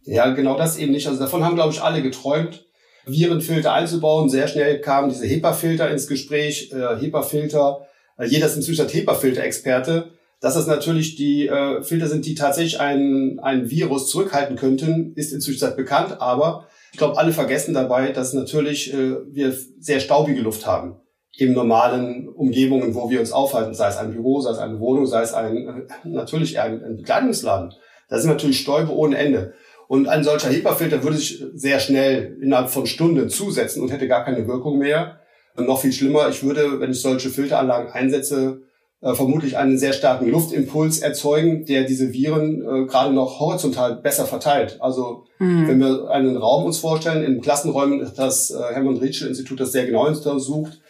Ja, 0.02 0.30
genau 0.34 0.58
das 0.58 0.76
eben 0.76 0.92
nicht. 0.92 1.06
Also 1.06 1.18
davon 1.20 1.44
haben, 1.44 1.54
glaube 1.54 1.72
ich, 1.72 1.80
alle 1.80 2.02
geträumt, 2.02 2.66
Virenfilter 3.06 3.72
einzubauen. 3.72 4.28
Sehr 4.28 4.48
schnell 4.48 4.80
kamen 4.80 5.08
diese 5.08 5.26
HEPA-Filter 5.26 5.90
ins 5.90 6.06
Gespräch. 6.06 6.70
Äh, 6.72 6.98
HEPA-Filter 7.00 7.88
jeder 8.26 8.46
ist 8.46 8.56
inzwischen 8.56 8.88
HEPA-Filter-Experte, 8.88 10.10
dass 10.40 10.54
das 10.54 10.66
natürlich 10.66 11.16
die 11.16 11.46
äh, 11.46 11.82
Filter 11.82 12.08
sind, 12.08 12.26
die 12.26 12.34
tatsächlich 12.34 12.80
ein, 12.80 13.38
ein 13.40 13.70
Virus 13.70 14.10
zurückhalten 14.10 14.56
könnten, 14.56 15.12
ist 15.14 15.32
inzwischen 15.32 15.76
bekannt. 15.76 16.20
Aber 16.20 16.66
ich 16.92 16.98
glaube, 16.98 17.18
alle 17.18 17.32
vergessen 17.32 17.74
dabei, 17.74 18.12
dass 18.12 18.32
natürlich 18.32 18.92
äh, 18.92 19.16
wir 19.30 19.54
sehr 19.78 20.00
staubige 20.00 20.40
Luft 20.40 20.66
haben 20.66 21.00
in 21.36 21.52
normalen 21.52 22.28
Umgebungen, 22.28 22.94
wo 22.94 23.10
wir 23.10 23.20
uns 23.20 23.30
aufhalten, 23.30 23.74
sei 23.74 23.88
es 23.88 23.96
ein 23.96 24.12
Büro, 24.12 24.40
sei 24.40 24.50
es 24.50 24.58
eine 24.58 24.80
Wohnung, 24.80 25.06
sei 25.06 25.22
es 25.22 25.34
ein 25.34 25.56
äh, 25.56 26.08
natürlich 26.08 26.58
ein, 26.58 26.82
ein 26.82 26.96
Bekleidungsladen. 26.96 27.72
Da 28.08 28.18
sind 28.18 28.30
natürlich 28.30 28.60
Stäube 28.60 28.92
ohne 28.92 29.18
Ende. 29.18 29.54
Und 29.86 30.08
ein 30.08 30.24
solcher 30.24 30.50
HEPA-Filter 30.50 31.02
würde 31.02 31.16
sich 31.16 31.42
sehr 31.54 31.80
schnell 31.80 32.36
innerhalb 32.42 32.68
von 32.68 32.86
Stunden 32.86 33.28
zusetzen 33.30 33.82
und 33.82 33.90
hätte 33.90 34.08
gar 34.08 34.24
keine 34.24 34.46
Wirkung 34.46 34.78
mehr. 34.78 35.20
Und 35.56 35.66
noch 35.66 35.80
viel 35.80 35.92
schlimmer, 35.92 36.28
ich 36.28 36.42
würde, 36.42 36.80
wenn 36.80 36.90
ich 36.90 37.00
solche 37.00 37.30
Filteranlagen 37.30 37.90
einsetze, 37.90 38.62
äh, 39.00 39.14
vermutlich 39.14 39.56
einen 39.56 39.78
sehr 39.78 39.92
starken 39.92 40.28
Luftimpuls 40.28 40.98
erzeugen, 40.98 41.64
der 41.64 41.84
diese 41.84 42.12
Viren 42.12 42.62
äh, 42.62 42.86
gerade 42.86 43.14
noch 43.14 43.38
horizontal 43.38 43.96
besser 43.96 44.26
verteilt. 44.26 44.78
Also 44.80 45.24
mhm. 45.38 45.68
wenn 45.68 45.80
wir 45.80 46.10
einen 46.10 46.36
Raum 46.36 46.64
uns 46.64 46.78
vorstellen, 46.78 47.22
in 47.22 47.40
Klassenräumen, 47.40 48.10
das 48.16 48.50
äh, 48.50 48.58
Hermann 48.72 48.96
Rietschel 48.96 49.28
Institut 49.28 49.60
das 49.60 49.72
sehr 49.72 49.86
genau 49.86 50.06
untersucht, 50.06 50.80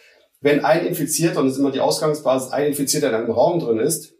wenn 0.41 0.63
ein 0.63 0.85
Infizierter, 0.85 1.39
und 1.39 1.45
das 1.45 1.53
ist 1.53 1.59
immer 1.59 1.71
die 1.71 1.81
Ausgangsbasis, 1.81 2.51
ein 2.51 2.67
Infizierter 2.67 3.09
in 3.09 3.15
einem 3.15 3.31
Raum 3.31 3.59
drin 3.59 3.79
ist, 3.79 4.13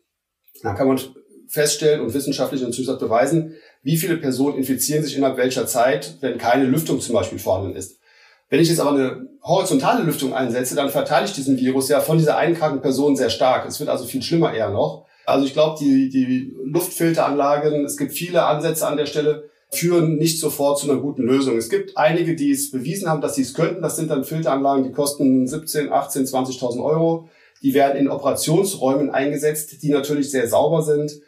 dann 0.62 0.76
kann 0.76 0.88
man 0.88 1.00
feststellen 1.48 2.02
und 2.02 2.14
wissenschaftlich 2.14 2.62
natürlich 2.62 2.90
beweisen, 3.00 3.56
wie 3.82 3.98
viele 3.98 4.18
Personen 4.18 4.58
infizieren 4.58 5.04
sich 5.04 5.16
innerhalb 5.16 5.38
welcher 5.38 5.66
Zeit, 5.66 6.18
wenn 6.22 6.38
keine 6.38 6.66
Lüftung 6.66 7.00
zum 7.00 7.16
Beispiel 7.16 7.40
vorhanden 7.40 7.76
ist. 7.76 7.99
Wenn 8.50 8.60
ich 8.60 8.70
jetzt 8.70 8.80
aber 8.80 8.92
eine 8.92 9.28
horizontale 9.44 10.04
Lüftung 10.04 10.34
einsetze, 10.34 10.76
dann 10.76 10.90
verteile 10.90 11.26
ich 11.26 11.34
diesen 11.34 11.58
Virus 11.58 11.90
ja 11.90 12.02
von 12.02 12.18
dieser 12.18 12.38
einen 12.38 12.56
kranken 12.56 12.82
Person 12.82 13.16
sehr 13.16 13.30
stark. 13.30 13.68
Es 13.68 13.80
wird 13.80 13.90
also 13.90 14.06
viel 14.06 14.22
schlimmer 14.22 14.54
eher 14.54 14.70
noch. 14.70 15.06
Also 15.26 15.46
ich 15.46 15.54
glaube, 15.54 15.78
die, 15.80 16.10
die 16.10 16.56
Luftfilteranlagen, 16.66 17.86
es 17.86 17.98
gibt 17.98 18.14
viele 18.14 18.46
Ansätze 18.46 18.88
an 18.88 18.98
der 18.98 19.06
Stelle, 19.06 19.50
führen 19.72 20.16
nicht 20.16 20.40
sofort 20.40 20.80
zu 20.80 20.90
einer 20.90 21.00
guten 21.00 21.22
Lösung. 21.22 21.58
Es 21.58 21.70
gibt 21.70 21.96
einige, 21.96 22.36
die 22.36 22.52
es 22.52 22.72
bewiesen 22.72 23.08
haben, 23.08 23.22
dass 23.22 23.36
sie 23.36 23.44
es 23.44 23.54
könnten. 23.54 23.84
Das 23.84 23.96
sind 23.96 24.10
dann 24.10 24.24
Filteranlagen, 24.24 24.84
die 24.84 24.92
kosten 24.92 25.48
17, 25.48 25.92
18, 25.92 26.26
20.000 26.26 26.84
Euro. 26.84 27.30
Die 27.62 27.76
werden 27.76 27.98
in 27.98 28.10
Operationsräumen 28.10 29.12
eingesetzt, 29.12 29.84
die 29.84 29.90
natürlich 29.90 30.32
sehr 30.32 30.48
sauber 30.48 30.82
sind. 30.82 31.22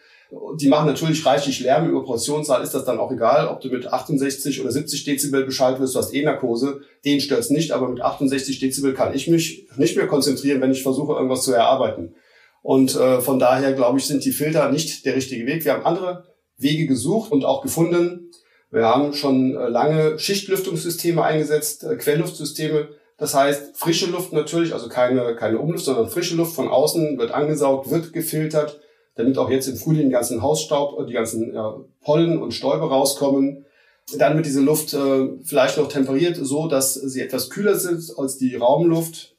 Die 0.56 0.70
machen 0.70 0.88
natürlich 0.88 1.26
reichlich 1.26 1.60
Lärm 1.60 1.90
über 1.90 2.06
Portionszahl, 2.06 2.64
ist 2.64 2.74
das 2.74 2.86
dann 2.86 3.00
auch 3.00 3.12
egal, 3.12 3.48
ob 3.48 3.60
du 3.60 3.68
mit 3.70 3.92
68 3.92 4.62
oder 4.62 4.72
70 4.72 5.04
Dezibel 5.04 5.44
Bescheid 5.44 5.80
wirst, 5.80 5.94
du 5.94 6.00
hast 6.00 6.14
eh 6.14 6.24
Narkose, 6.24 6.82
den 7.04 7.20
stört's 7.20 7.50
nicht, 7.50 7.72
aber 7.72 7.90
mit 7.90 8.02
68 8.02 8.60
Dezibel 8.60 8.94
kann 8.94 9.14
ich 9.14 9.28
mich 9.28 9.68
nicht 9.76 9.98
mehr 9.98 10.08
konzentrieren, 10.08 10.62
wenn 10.62 10.72
ich 10.72 10.84
versuche, 10.84 11.14
irgendwas 11.14 11.44
zu 11.44 11.52
erarbeiten. 11.52 12.16
Und 12.62 12.96
äh, 12.96 13.20
von 13.20 13.40
daher, 13.40 13.74
glaube 13.74 14.00
ich, 14.00 14.06
sind 14.06 14.24
die 14.24 14.32
Filter 14.32 14.72
nicht 14.72 15.06
der 15.06 15.16
richtige 15.16 15.46
Weg. 15.46 15.66
Wir 15.66 15.74
haben 15.74 15.86
andere 15.86 16.26
Wege 16.58 16.88
gesucht 16.88 17.32
und 17.32 17.44
auch 17.44 17.62
gefunden. 17.62 18.32
Wir 18.70 18.86
haben 18.86 19.14
schon 19.14 19.56
äh, 19.56 19.68
lange 19.68 20.18
Schichtlüftungssysteme 20.18 21.24
eingesetzt, 21.24 21.84
äh, 21.84 21.98
Quellluftsysteme, 21.98 22.90
das 23.22 23.36
heißt, 23.36 23.78
frische 23.78 24.08
Luft 24.08 24.34
natürlich, 24.34 24.74
also 24.74 24.90
keine, 24.90 25.36
keine 25.36 25.60
Umluft, 25.60 25.86
sondern 25.86 26.10
frische 26.10 26.36
Luft 26.36 26.56
von 26.56 26.70
außen 26.70 27.20
wird 27.20 27.30
angesaugt, 27.30 27.92
wird 27.92 28.14
gefiltert, 28.14 28.80
damit 29.22 29.38
auch 29.38 29.50
jetzt 29.50 29.68
im 29.68 29.76
Frühling 29.76 30.04
den 30.04 30.12
ganzen 30.12 30.42
Hausstaub, 30.42 31.00
äh, 31.00 31.06
die 31.06 31.14
ganzen 31.14 31.54
ja, 31.54 31.80
Pollen 32.04 32.42
und 32.42 32.54
Stäube 32.54 32.90
rauskommen. 32.90 33.66
Dann 34.18 34.36
wird 34.36 34.46
diese 34.46 34.62
Luft 34.62 34.94
äh, 34.94 35.30
vielleicht 35.44 35.78
noch 35.78 35.88
temperiert, 35.88 36.38
so 36.42 36.68
dass 36.68 36.94
sie 36.96 37.22
etwas 37.22 37.50
kühler 37.50 37.76
sind 37.76 38.04
als 38.18 38.38
die 38.38 38.56
Raumluft. 38.56 39.36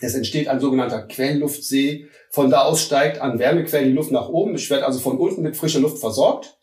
Es 0.00 0.14
entsteht 0.14 0.48
ein 0.48 0.60
sogenannter 0.60 1.02
Quellluftsee. 1.02 2.06
Von 2.30 2.50
da 2.50 2.62
aus 2.62 2.82
steigt 2.82 3.20
an 3.20 3.38
Wärmequellen 3.38 3.88
die 3.88 3.94
Luft 3.94 4.10
nach 4.10 4.28
oben. 4.28 4.54
Ich 4.54 4.70
werde 4.70 4.86
also 4.86 4.98
von 4.98 5.18
unten 5.18 5.42
mit 5.42 5.56
frischer 5.56 5.80
Luft 5.80 5.98
versorgt. 5.98 6.58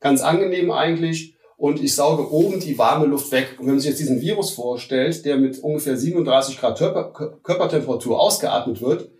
Ganz 0.00 0.22
angenehm 0.22 0.70
eigentlich 0.70 1.36
und 1.60 1.82
ich 1.82 1.94
sauge 1.94 2.32
oben 2.32 2.58
die 2.58 2.78
warme 2.78 3.04
Luft 3.04 3.30
weg. 3.32 3.56
Und 3.58 3.66
wenn 3.66 3.74
man 3.74 3.80
sich 3.80 3.90
jetzt 3.90 4.00
diesen 4.00 4.22
Virus 4.22 4.50
vorstellt, 4.52 5.26
der 5.26 5.36
mit 5.36 5.58
ungefähr 5.58 5.94
37 5.94 6.58
Grad 6.58 6.78
Körper, 6.78 7.12
Körpertemperatur 7.42 8.18
ausgeatmet 8.18 8.80
wird, 8.80 9.10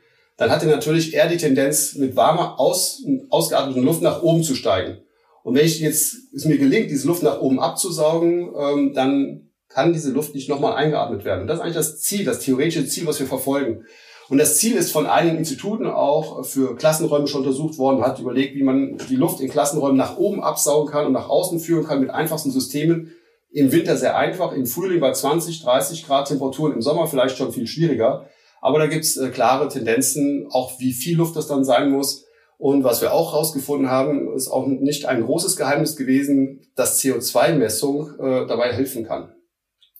dann 0.40 0.50
hat 0.50 0.62
er 0.62 0.70
natürlich 0.70 1.12
eher 1.12 1.28
die 1.28 1.36
Tendenz, 1.36 1.96
mit 1.96 2.16
warmer, 2.16 2.58
aus, 2.58 3.04
ausgeatmeten 3.28 3.82
Luft 3.82 4.00
nach 4.00 4.22
oben 4.22 4.42
zu 4.42 4.54
steigen. 4.54 4.96
Und 5.42 5.54
wenn 5.54 5.66
ich 5.66 5.80
jetzt, 5.80 6.16
es 6.34 6.46
mir 6.46 6.56
gelingt, 6.56 6.90
diese 6.90 7.06
Luft 7.06 7.22
nach 7.22 7.42
oben 7.42 7.60
abzusaugen, 7.60 8.48
ähm, 8.58 8.94
dann 8.94 9.50
kann 9.68 9.92
diese 9.92 10.10
Luft 10.10 10.34
nicht 10.34 10.48
nochmal 10.48 10.76
eingeatmet 10.76 11.26
werden. 11.26 11.42
Und 11.42 11.46
das 11.46 11.58
ist 11.58 11.62
eigentlich 11.62 11.76
das 11.76 12.00
Ziel, 12.00 12.24
das 12.24 12.38
theoretische 12.38 12.86
Ziel, 12.86 13.06
was 13.06 13.20
wir 13.20 13.26
verfolgen. 13.26 13.84
Und 14.30 14.38
das 14.38 14.56
Ziel 14.56 14.76
ist 14.76 14.92
von 14.92 15.04
einigen 15.04 15.36
Instituten 15.36 15.86
auch 15.86 16.42
für 16.46 16.74
Klassenräume 16.74 17.26
schon 17.26 17.42
untersucht 17.42 17.76
worden. 17.76 18.00
Hat 18.00 18.18
überlegt, 18.18 18.54
wie 18.54 18.62
man 18.62 18.96
die 19.10 19.16
Luft 19.16 19.40
in 19.40 19.50
Klassenräumen 19.50 19.98
nach 19.98 20.16
oben 20.16 20.42
absaugen 20.42 20.90
kann 20.90 21.04
und 21.04 21.12
nach 21.12 21.28
außen 21.28 21.60
führen 21.60 21.84
kann 21.84 22.00
mit 22.00 22.08
einfachsten 22.08 22.50
Systemen. 22.50 23.12
Im 23.50 23.72
Winter 23.72 23.98
sehr 23.98 24.16
einfach, 24.16 24.52
im 24.52 24.64
Frühling 24.64 25.00
bei 25.00 25.12
20, 25.12 25.62
30 25.62 26.06
Grad 26.06 26.28
Temperaturen, 26.28 26.72
im 26.72 26.80
Sommer 26.80 27.06
vielleicht 27.06 27.36
schon 27.36 27.52
viel 27.52 27.66
schwieriger. 27.66 28.24
Aber 28.60 28.78
da 28.78 28.86
gibt's 28.86 29.16
äh, 29.16 29.30
klare 29.30 29.68
Tendenzen, 29.68 30.46
auch 30.50 30.78
wie 30.80 30.92
viel 30.92 31.16
Luft 31.16 31.36
das 31.36 31.46
dann 31.46 31.64
sein 31.64 31.90
muss. 31.90 32.26
Und 32.58 32.84
was 32.84 33.00
wir 33.00 33.12
auch 33.12 33.32
herausgefunden 33.32 33.90
haben, 33.90 34.34
ist 34.34 34.48
auch 34.48 34.66
nicht 34.66 35.06
ein 35.06 35.24
großes 35.24 35.56
Geheimnis 35.56 35.96
gewesen, 35.96 36.60
dass 36.76 37.00
CO2-Messung 37.00 38.18
äh, 38.18 38.46
dabei 38.46 38.72
helfen 38.72 39.06
kann. 39.06 39.32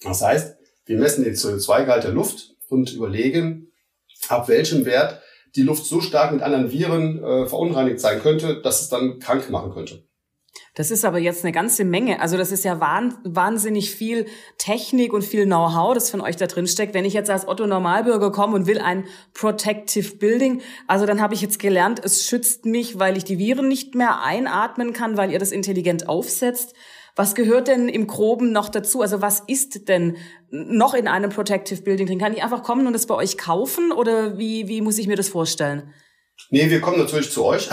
Das 0.02 0.21
heißt, 0.21 0.57
wir 0.85 0.99
messen 0.99 1.25
den 1.25 1.35
CO2-Gehalt 1.35 2.05
der 2.05 2.12
Luft 2.12 2.55
und 2.69 2.93
überlegen, 2.93 3.73
ab 4.29 4.49
welchem 4.49 4.85
Wert 4.85 5.23
die 5.57 5.62
Luft 5.62 5.87
so 5.87 6.00
stark 6.00 6.33
mit 6.33 6.43
anderen 6.43 6.71
Viren 6.71 7.23
äh, 7.23 7.47
verunreinigt 7.47 8.00
sein 8.00 8.21
könnte, 8.21 8.61
dass 8.61 8.83
es 8.83 8.88
dann 8.88 9.19
krank 9.19 9.50
machen 9.50 9.73
könnte. 9.73 10.05
Das 10.75 10.91
ist 10.93 11.05
aber 11.05 11.19
jetzt 11.19 11.45
eine 11.45 11.53
ganze 11.53 11.85
Menge. 11.85 12.21
Also 12.21 12.37
das 12.37 12.53
ist 12.53 12.65
ja 12.65 12.81
wahnsinnig 12.81 13.91
viel 13.91 14.27
Technik 14.57 15.12
und 15.12 15.23
viel 15.23 15.45
Know-how, 15.45 15.95
das 15.95 16.11
von 16.11 16.21
euch 16.21 16.37
da 16.37 16.47
drin 16.47 16.69
steckt. 16.69 16.95
Wenn 16.95 17.05
ich 17.05 17.12
jetzt 17.12 17.29
als 17.29 17.49
Otto 17.49 17.67
Normalbürger 17.67 18.31
komme 18.31 18.55
und 18.55 18.67
will 18.67 18.79
ein 18.79 19.05
Protective 19.35 20.17
Building, 20.17 20.62
also 20.87 21.07
dann 21.07 21.21
habe 21.21 21.35
ich 21.35 21.41
jetzt 21.43 21.59
gelernt, 21.59 22.00
es 22.05 22.25
schützt 22.25 22.67
mich, 22.67 22.99
weil 22.99 23.17
ich 23.17 23.25
die 23.25 23.39
Viren 23.39 23.67
nicht 23.67 23.97
mehr 23.97 24.23
einatmen 24.23 24.93
kann, 24.93 25.17
weil 25.17 25.33
ihr 25.33 25.41
das 25.41 25.50
intelligent 25.50 26.09
aufsetzt. 26.09 26.75
Was 27.17 27.35
gehört 27.35 27.67
denn 27.67 27.89
im 27.89 28.07
Groben 28.07 28.53
noch 28.53 28.69
dazu? 28.69 29.03
Also 29.03 29.21
was 29.21 29.41
ist 29.41 29.89
denn 29.89 30.17
noch 30.50 30.95
in 30.95 31.09
einem 31.09 31.31
Protective 31.31 31.83
Building 31.83 32.07
drin? 32.07 32.19
Kann 32.21 32.33
ich 32.33 32.45
einfach 32.45 32.62
kommen 32.62 32.87
und 32.87 32.95
es 32.95 33.07
bei 33.07 33.17
euch 33.17 33.37
kaufen 33.37 33.91
oder 33.91 34.39
wie, 34.39 34.69
wie 34.69 34.81
muss 34.81 34.99
ich 34.99 35.09
mir 35.09 35.17
das 35.17 35.29
vorstellen? 35.29 35.93
Nee, 36.50 36.71
wir 36.71 36.81
kommen 36.81 36.99
natürlich 36.99 37.31
zu 37.31 37.45
euch. 37.45 37.69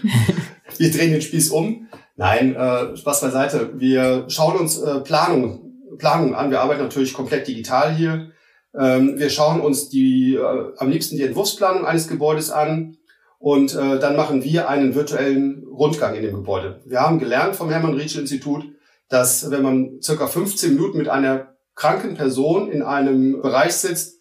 wir 0.78 0.90
drehen 0.90 1.12
den 1.12 1.22
Spieß 1.22 1.50
um. 1.50 1.88
Nein, 2.16 2.54
äh, 2.54 2.96
Spaß 2.96 3.22
beiseite. 3.22 3.70
Wir 3.74 4.26
schauen 4.28 4.58
uns 4.58 4.80
äh, 4.80 5.00
Planung, 5.00 5.72
Planung 5.98 6.34
an. 6.34 6.50
Wir 6.50 6.60
arbeiten 6.60 6.82
natürlich 6.82 7.14
komplett 7.14 7.48
digital 7.48 7.94
hier. 7.94 8.32
Ähm, 8.78 9.18
wir 9.18 9.30
schauen 9.30 9.60
uns 9.60 9.88
die 9.88 10.34
äh, 10.34 10.72
am 10.76 10.90
liebsten 10.90 11.16
die 11.16 11.24
Entwurfsplanung 11.24 11.86
eines 11.86 12.08
Gebäudes 12.08 12.50
an 12.50 12.96
und 13.38 13.74
äh, 13.74 13.98
dann 13.98 14.16
machen 14.16 14.44
wir 14.44 14.68
einen 14.68 14.94
virtuellen 14.94 15.64
Rundgang 15.66 16.14
in 16.14 16.22
dem 16.22 16.34
Gebäude. 16.34 16.80
Wir 16.86 17.00
haben 17.00 17.18
gelernt 17.18 17.56
vom 17.56 17.70
Hermann 17.70 17.94
Rietschel 17.94 18.20
Institut, 18.20 18.64
dass 19.08 19.50
wenn 19.50 19.62
man 19.62 20.00
circa 20.02 20.26
15 20.26 20.74
Minuten 20.74 20.98
mit 20.98 21.08
einer 21.08 21.54
kranken 21.74 22.14
Person 22.14 22.70
in 22.70 22.82
einem 22.82 23.42
Bereich 23.42 23.74
sitzt, 23.74 24.20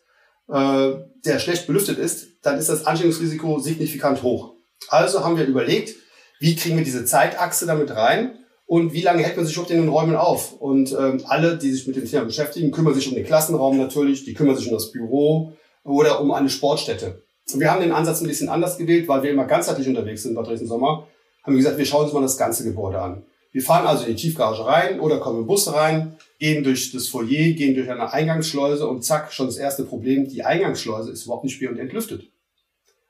äh, 0.50 0.91
der 1.25 1.39
schlecht 1.39 1.67
belüftet 1.67 1.98
ist, 1.98 2.27
dann 2.41 2.57
ist 2.57 2.69
das 2.69 2.86
Ansteckungsrisiko 2.86 3.60
signifikant 3.60 4.24
hoch. 4.24 4.55
Also 4.89 5.24
haben 5.24 5.38
wir 5.38 5.45
überlegt, 5.45 5.95
wie 6.41 6.55
kriegen 6.55 6.75
wir 6.75 6.83
diese 6.83 7.05
Zeitachse 7.05 7.67
damit 7.67 7.95
rein 7.95 8.33
und 8.65 8.93
wie 8.93 9.03
lange 9.03 9.21
hält 9.21 9.38
man 9.38 9.45
sich 9.45 9.53
überhaupt 9.53 9.71
in 9.71 9.79
den 9.79 9.89
Räumen 9.89 10.15
auf? 10.15 10.53
Und 10.53 10.91
ähm, 10.91 11.21
alle, 11.27 11.55
die 11.55 11.71
sich 11.71 11.86
mit 11.86 11.95
dem 11.95 12.05
Thema 12.05 12.25
beschäftigen, 12.25 12.71
kümmern 12.71 12.95
sich 12.95 13.07
um 13.07 13.13
den 13.13 13.25
Klassenraum 13.25 13.77
natürlich, 13.77 14.25
die 14.25 14.33
kümmern 14.33 14.57
sich 14.57 14.65
um 14.67 14.74
das 14.74 14.91
Büro 14.91 15.53
oder 15.83 16.19
um 16.19 16.31
eine 16.31 16.50
Sportstätte. 16.50 17.21
Wir 17.53 17.71
haben 17.71 17.81
den 17.81 17.91
Ansatz 17.91 18.21
ein 18.21 18.27
bisschen 18.27 18.50
anders 18.50 18.79
gewählt, 18.79 19.07
weil 19.07 19.21
wir 19.21 19.29
immer 19.29 19.45
ganzheitlich 19.45 19.88
unterwegs 19.88 20.24
sind 20.24 20.33
bei 20.33 20.41
Dresden 20.41 20.67
Sommer. 20.67 21.07
Haben 21.43 21.53
wir 21.53 21.57
gesagt, 21.57 21.77
wir 21.77 21.86
schauen 21.86 22.05
uns 22.05 22.13
mal 22.13 22.21
das 22.21 22.38
ganze 22.38 22.63
Gebäude 22.63 23.00
an. 23.00 23.24
Wir 23.51 23.62
fahren 23.62 23.86
also 23.86 24.05
in 24.05 24.15
die 24.15 24.21
Tiefgarage 24.21 24.65
rein 24.65 25.00
oder 25.00 25.19
kommen 25.19 25.41
im 25.41 25.48
Bus 25.48 25.71
rein, 25.71 26.15
gehen 26.39 26.63
durch 26.63 26.91
das 26.91 27.07
Foyer, 27.07 27.51
gehen 27.53 27.75
durch 27.75 27.89
eine 27.91 28.12
Eingangsschleuse 28.12 28.88
und 28.88 29.03
zack, 29.03 29.31
schon 29.31 29.45
das 29.45 29.57
erste 29.57 29.83
Problem. 29.83 30.27
Die 30.27 30.43
Eingangsschleuse 30.43 31.12
ist 31.12 31.25
überhaupt 31.25 31.43
nicht 31.43 31.53
spiel- 31.53 31.69
und 31.69 31.77
entlüftet. 31.77 32.31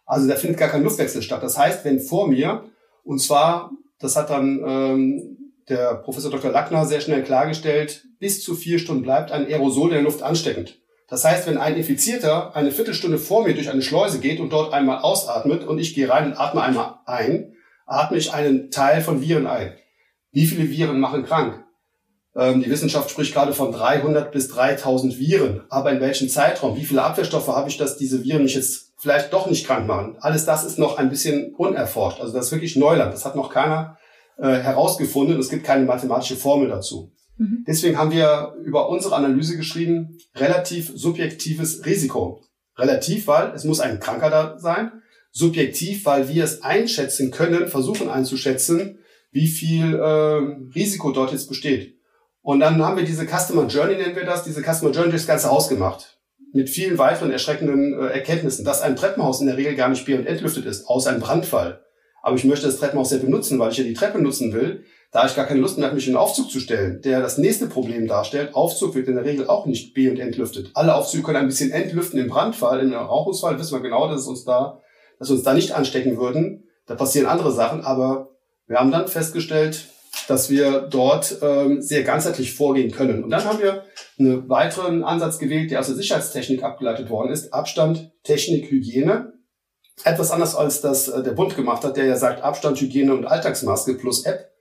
Also 0.05 0.27
da 0.27 0.35
findet 0.35 0.59
gar 0.59 0.67
kein 0.67 0.83
Luftwechsel 0.83 1.21
statt. 1.21 1.43
Das 1.43 1.57
heißt, 1.57 1.85
wenn 1.85 2.01
vor 2.01 2.27
mir, 2.27 2.65
und 3.03 3.19
zwar, 3.19 3.71
das 3.99 4.15
hat 4.15 4.29
dann 4.29 4.61
ähm, 4.65 5.37
der 5.69 5.95
Professor 5.95 6.31
Dr. 6.31 6.51
Lackner 6.51 6.85
sehr 6.85 7.01
schnell 7.01 7.23
klargestellt, 7.23 8.05
bis 8.19 8.43
zu 8.43 8.55
vier 8.55 8.79
Stunden 8.79 9.03
bleibt 9.03 9.31
ein 9.31 9.45
Aerosol 9.45 9.89
in 9.89 9.95
der 9.95 10.03
Luft 10.03 10.21
ansteckend. 10.21 10.79
Das 11.07 11.25
heißt, 11.25 11.45
wenn 11.47 11.57
ein 11.57 11.75
Infizierter 11.75 12.55
eine 12.55 12.71
Viertelstunde 12.71 13.17
vor 13.17 13.43
mir 13.43 13.53
durch 13.53 13.69
eine 13.69 13.81
Schleuse 13.81 14.19
geht 14.19 14.39
und 14.39 14.53
dort 14.53 14.73
einmal 14.73 14.99
ausatmet 14.99 15.65
und 15.65 15.77
ich 15.77 15.93
gehe 15.93 16.09
rein 16.09 16.27
und 16.27 16.39
atme 16.39 16.61
einmal 16.61 16.99
ein, 17.05 17.53
atme 17.85 18.17
ich 18.17 18.33
einen 18.33 18.71
Teil 18.71 19.01
von 19.01 19.21
Viren 19.21 19.45
ein. 19.45 19.73
Wie 20.31 20.45
viele 20.45 20.69
Viren 20.69 20.99
machen 20.99 21.25
krank? 21.25 21.65
Ähm, 22.35 22.61
die 22.61 22.69
Wissenschaft 22.69 23.09
spricht 23.09 23.33
gerade 23.33 23.53
von 23.53 23.71
300 23.71 24.31
bis 24.31 24.47
3000 24.49 25.19
Viren. 25.19 25.61
Aber 25.69 25.91
in 25.91 25.99
welchem 25.99 26.29
Zeitraum? 26.29 26.77
Wie 26.77 26.85
viele 26.85 27.03
Abwehrstoffe 27.03 27.47
habe 27.47 27.69
ich, 27.69 27.77
dass 27.77 27.97
diese 27.97 28.23
Viren 28.23 28.43
mich 28.43 28.55
jetzt 28.55 28.93
vielleicht 28.97 29.33
doch 29.33 29.49
nicht 29.49 29.65
krank 29.65 29.87
machen? 29.87 30.15
Alles 30.19 30.45
das 30.45 30.63
ist 30.63 30.79
noch 30.79 30.97
ein 30.97 31.09
bisschen 31.09 31.53
unerforscht. 31.55 32.21
Also 32.21 32.33
das 32.33 32.47
ist 32.47 32.51
wirklich 32.51 32.75
Neuland. 32.75 33.13
Das 33.13 33.25
hat 33.25 33.35
noch 33.35 33.49
keiner 33.49 33.97
äh, 34.37 34.57
herausgefunden. 34.57 35.39
Es 35.39 35.49
gibt 35.49 35.65
keine 35.65 35.85
mathematische 35.85 36.37
Formel 36.37 36.69
dazu. 36.69 37.11
Mhm. 37.37 37.65
Deswegen 37.67 37.97
haben 37.97 38.11
wir 38.11 38.53
über 38.63 38.89
unsere 38.89 39.15
Analyse 39.15 39.57
geschrieben, 39.57 40.17
relativ 40.35 40.91
subjektives 40.95 41.85
Risiko. 41.85 42.43
Relativ, 42.77 43.27
weil 43.27 43.51
es 43.53 43.65
muss 43.65 43.81
ein 43.81 43.99
Kranker 43.99 44.29
da 44.29 44.57
sein. 44.57 44.91
Subjektiv, 45.31 46.05
weil 46.05 46.29
wir 46.29 46.43
es 46.43 46.61
einschätzen 46.61 47.31
können, 47.31 47.67
versuchen 47.67 48.09
einzuschätzen, 48.09 48.99
wie 49.31 49.47
viel 49.47 49.95
äh, 49.95 50.75
Risiko 50.75 51.11
dort 51.11 51.31
jetzt 51.31 51.47
besteht. 51.47 52.00
Und 52.41 52.59
dann 52.59 52.83
haben 52.83 52.97
wir 52.97 53.05
diese 53.05 53.25
Customer 53.25 53.67
Journey, 53.67 53.95
nennen 53.95 54.15
wir 54.15 54.25
das, 54.25 54.43
diese 54.43 54.61
Customer 54.61 54.91
Journey 54.91 55.11
durchs 55.11 55.27
ganze 55.27 55.49
Haus 55.49 55.69
gemacht. 55.69 56.19
Mit 56.53 56.69
vielen 56.69 56.97
weiteren 56.97 57.31
erschreckenden 57.31 57.93
äh, 57.93 58.07
Erkenntnissen, 58.07 58.65
dass 58.65 58.81
ein 58.81 58.95
Treppenhaus 58.95 59.41
in 59.41 59.47
der 59.47 59.57
Regel 59.57 59.75
gar 59.75 59.89
nicht 59.89 60.05
bier- 60.05 60.17
und 60.17 60.25
entlüftet 60.25 60.65
ist, 60.65 60.87
außer 60.87 61.11
einem 61.11 61.21
Brandfall. 61.21 61.81
Aber 62.21 62.35
ich 62.35 62.43
möchte 62.43 62.65
das 62.65 62.77
Treppenhaus 62.77 63.11
ja 63.11 63.17
benutzen, 63.17 63.57
weil 63.59 63.71
ich 63.71 63.77
ja 63.77 63.83
die 63.83 63.93
Treppe 63.93 64.21
nutzen 64.21 64.53
will. 64.53 64.83
Da 65.11 65.19
habe 65.19 65.29
ich 65.29 65.35
gar 65.35 65.45
keine 65.45 65.59
Lust 65.59 65.77
mehr, 65.77 65.91
mich 65.91 66.07
in 66.07 66.13
den 66.13 66.17
Aufzug 66.17 66.49
zu 66.49 66.59
stellen, 66.59 67.01
der 67.01 67.21
das 67.21 67.37
nächste 67.37 67.67
Problem 67.67 68.07
darstellt. 68.07 68.55
Aufzug 68.55 68.95
wird 68.95 69.07
in 69.07 69.15
der 69.15 69.25
Regel 69.25 69.47
auch 69.47 69.65
nicht 69.65 69.93
be- 69.93 70.09
und 70.09 70.19
entlüftet. 70.19 70.71
Alle 70.73 70.95
Aufzüge 70.95 71.23
können 71.23 71.37
ein 71.37 71.47
bisschen 71.47 71.71
entlüften 71.71 72.19
im 72.19 72.27
Brandfall, 72.27 72.79
im 72.79 72.93
Rauchungsfall 72.93 73.59
wissen 73.59 73.73
wir 73.73 73.81
genau, 73.81 74.07
dass 74.07 74.21
es 74.21 74.27
uns 74.27 74.45
da, 74.45 74.79
dass 75.19 75.29
wir 75.29 75.35
uns 75.35 75.43
da 75.43 75.53
nicht 75.53 75.73
anstecken 75.73 76.17
würden. 76.17 76.63
Da 76.85 76.95
passieren 76.95 77.27
andere 77.27 77.51
Sachen, 77.51 77.81
aber 77.81 78.29
wir 78.67 78.77
haben 78.77 78.91
dann 78.91 79.07
festgestellt, 79.07 79.87
dass 80.27 80.49
wir 80.49 80.81
dort 80.81 81.37
ähm, 81.41 81.81
sehr 81.81 82.03
ganzheitlich 82.03 82.53
vorgehen 82.53 82.91
können. 82.91 83.23
Und 83.23 83.29
dann 83.29 83.45
haben 83.45 83.61
wir 83.61 83.85
einen 84.19 84.49
weiteren 84.49 85.03
Ansatz 85.03 85.39
gewählt, 85.39 85.71
der 85.71 85.79
aus 85.79 85.87
der 85.87 85.95
Sicherheitstechnik 85.95 86.63
abgeleitet 86.63 87.09
worden 87.09 87.31
ist. 87.31 87.53
Abstand, 87.53 88.11
Technik, 88.23 88.69
Hygiene. 88.69 89.33
Etwas 90.03 90.31
anders 90.31 90.55
als 90.55 90.81
das 90.81 91.07
äh, 91.07 91.23
der 91.23 91.31
Bund 91.31 91.55
gemacht 91.55 91.83
hat, 91.83 91.97
der 91.97 92.05
ja 92.05 92.15
sagt 92.15 92.43
Abstand, 92.43 92.79
Hygiene 92.79 93.13
und 93.13 93.25
Alltagsmaske 93.25 93.95
plus 93.95 94.25
App. 94.25 94.51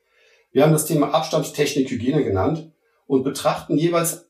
Wir 0.52 0.62
haben 0.62 0.73
das 0.73 0.87
Thema 0.87 1.14
Abstand, 1.14 1.54
Technik, 1.54 1.90
Hygiene 1.90 2.25
genannt 2.25 2.73
und 3.07 3.23
betrachten 3.23 3.76
jeweils 3.76 4.28